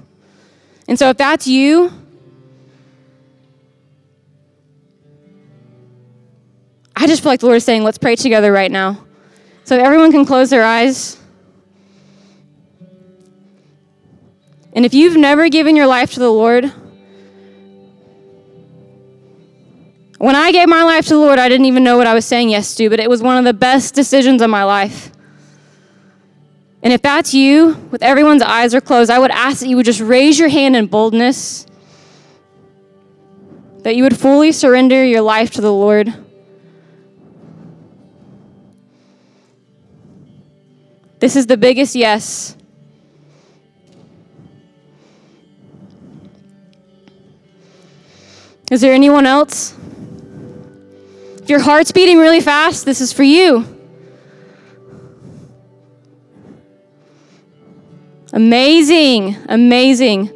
And 0.87 0.97
so 0.97 1.09
if 1.09 1.17
that's 1.17 1.45
you, 1.45 1.91
I 6.95 7.07
just 7.07 7.21
feel 7.21 7.31
like 7.31 7.41
the 7.41 7.45
Lord 7.45 7.57
is 7.57 7.65
saying, 7.65 7.83
let's 7.83 7.97
pray 7.97 8.15
together 8.15 8.51
right 8.51 8.71
now. 8.71 9.05
So 9.65 9.77
everyone 9.77 10.11
can 10.11 10.25
close 10.25 10.49
their 10.49 10.63
eyes. 10.63 11.17
And 14.73 14.85
if 14.85 14.93
you've 14.93 15.17
never 15.17 15.49
given 15.49 15.75
your 15.75 15.87
life 15.87 16.13
to 16.13 16.19
the 16.19 16.31
Lord, 16.31 16.71
when 20.17 20.35
I 20.35 20.51
gave 20.51 20.69
my 20.69 20.83
life 20.83 21.05
to 21.07 21.15
the 21.15 21.19
Lord, 21.19 21.39
I 21.39 21.49
didn't 21.49 21.65
even 21.65 21.83
know 21.83 21.97
what 21.97 22.07
I 22.07 22.13
was 22.13 22.25
saying 22.25 22.49
yes 22.49 22.75
to, 22.75 22.89
but 22.89 22.99
it 22.99 23.09
was 23.09 23.21
one 23.21 23.37
of 23.37 23.43
the 23.43 23.53
best 23.53 23.93
decisions 23.93 24.41
of 24.41 24.49
my 24.49 24.63
life. 24.63 25.11
And 26.85 26.93
if 26.93 27.01
that's 27.01 27.33
you, 27.33 27.73
with 27.89 28.03
everyone's 28.03 28.43
eyes 28.43 28.75
are 28.75 28.79
closed, 28.79 29.09
I 29.09 29.17
would 29.17 29.31
ask 29.31 29.61
that 29.61 29.67
you 29.67 29.75
would 29.75 29.87
just 29.87 30.01
raise 30.01 30.37
your 30.37 30.49
hand 30.49 30.75
in 30.75 30.85
boldness, 30.85 31.65
that 33.79 33.95
you 33.95 34.03
would 34.03 34.15
fully 34.15 34.51
surrender 34.51 35.03
your 35.03 35.21
life 35.21 35.49
to 35.53 35.61
the 35.61 35.73
Lord. 35.73 36.13
This 41.17 41.35
is 41.35 41.47
the 41.47 41.57
biggest 41.57 41.95
yes. 41.95 42.55
Is 48.69 48.81
there 48.81 48.93
anyone 48.93 49.25
else? 49.25 49.75
If 51.41 51.49
your 51.49 51.61
heart's 51.61 51.91
beating 51.91 52.19
really 52.19 52.41
fast, 52.41 52.85
this 52.85 53.01
is 53.01 53.11
for 53.11 53.23
you. 53.23 53.74
Amazing, 58.35 59.37
amazing. 59.47 60.29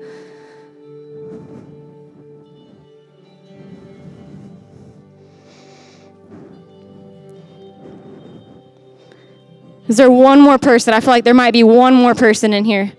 Is 9.90 9.98
there 9.98 10.10
one 10.10 10.40
more 10.40 10.58
person? 10.58 10.94
I 10.94 11.02
feel 11.02 11.10
like 11.10 11.26
there 11.26 11.34
might 11.34 11.52
be 11.52 11.64
one 11.64 11.94
more 11.94 12.16
person 12.16 12.54
in 12.54 12.64
here. 12.64 12.94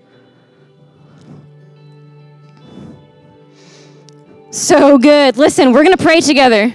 So 4.51 4.99
good. 4.99 5.35
Listen, 5.35 5.71
we're 5.71 5.83
going 5.83 5.97
to 5.97 6.03
pray 6.03 6.21
together. 6.21 6.71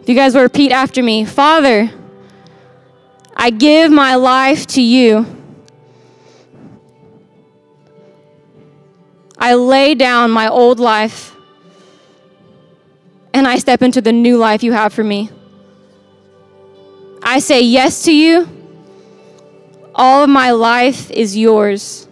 If 0.00 0.08
you 0.08 0.16
guys 0.16 0.34
will 0.34 0.42
repeat 0.42 0.72
after 0.72 1.00
me 1.00 1.24
Father, 1.24 1.92
I 3.36 3.50
give 3.50 3.92
my 3.92 4.16
life 4.16 4.66
to 4.68 4.82
you. 4.82 5.37
I 9.38 9.54
lay 9.54 9.94
down 9.94 10.30
my 10.30 10.48
old 10.48 10.80
life 10.80 11.34
and 13.32 13.46
I 13.46 13.58
step 13.58 13.82
into 13.82 14.00
the 14.00 14.12
new 14.12 14.36
life 14.36 14.62
you 14.62 14.72
have 14.72 14.92
for 14.92 15.04
me. 15.04 15.30
I 17.22 17.38
say 17.38 17.60
yes 17.60 18.04
to 18.04 18.12
you. 18.14 18.48
All 19.94 20.24
of 20.24 20.30
my 20.30 20.50
life 20.50 21.10
is 21.10 21.36
yours. 21.36 22.08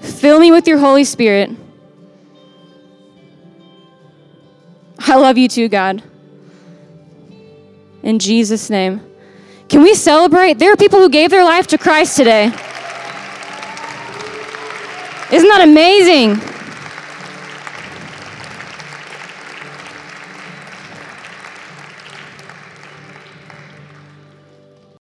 Fill 0.00 0.38
me 0.38 0.50
with 0.50 0.66
your 0.66 0.78
Holy 0.78 1.04
Spirit. 1.04 1.50
I 4.98 5.16
love 5.16 5.38
you 5.38 5.48
too, 5.48 5.68
God. 5.68 6.02
In 8.02 8.18
Jesus' 8.18 8.70
name. 8.70 9.00
Can 9.68 9.82
we 9.82 9.94
celebrate? 9.94 10.58
There 10.58 10.72
are 10.72 10.76
people 10.76 11.00
who 11.00 11.08
gave 11.08 11.30
their 11.30 11.44
life 11.44 11.66
to 11.68 11.78
Christ 11.78 12.16
today. 12.16 12.52
Isn't 15.32 15.48
that 15.48 15.62
amazing? 15.62 16.55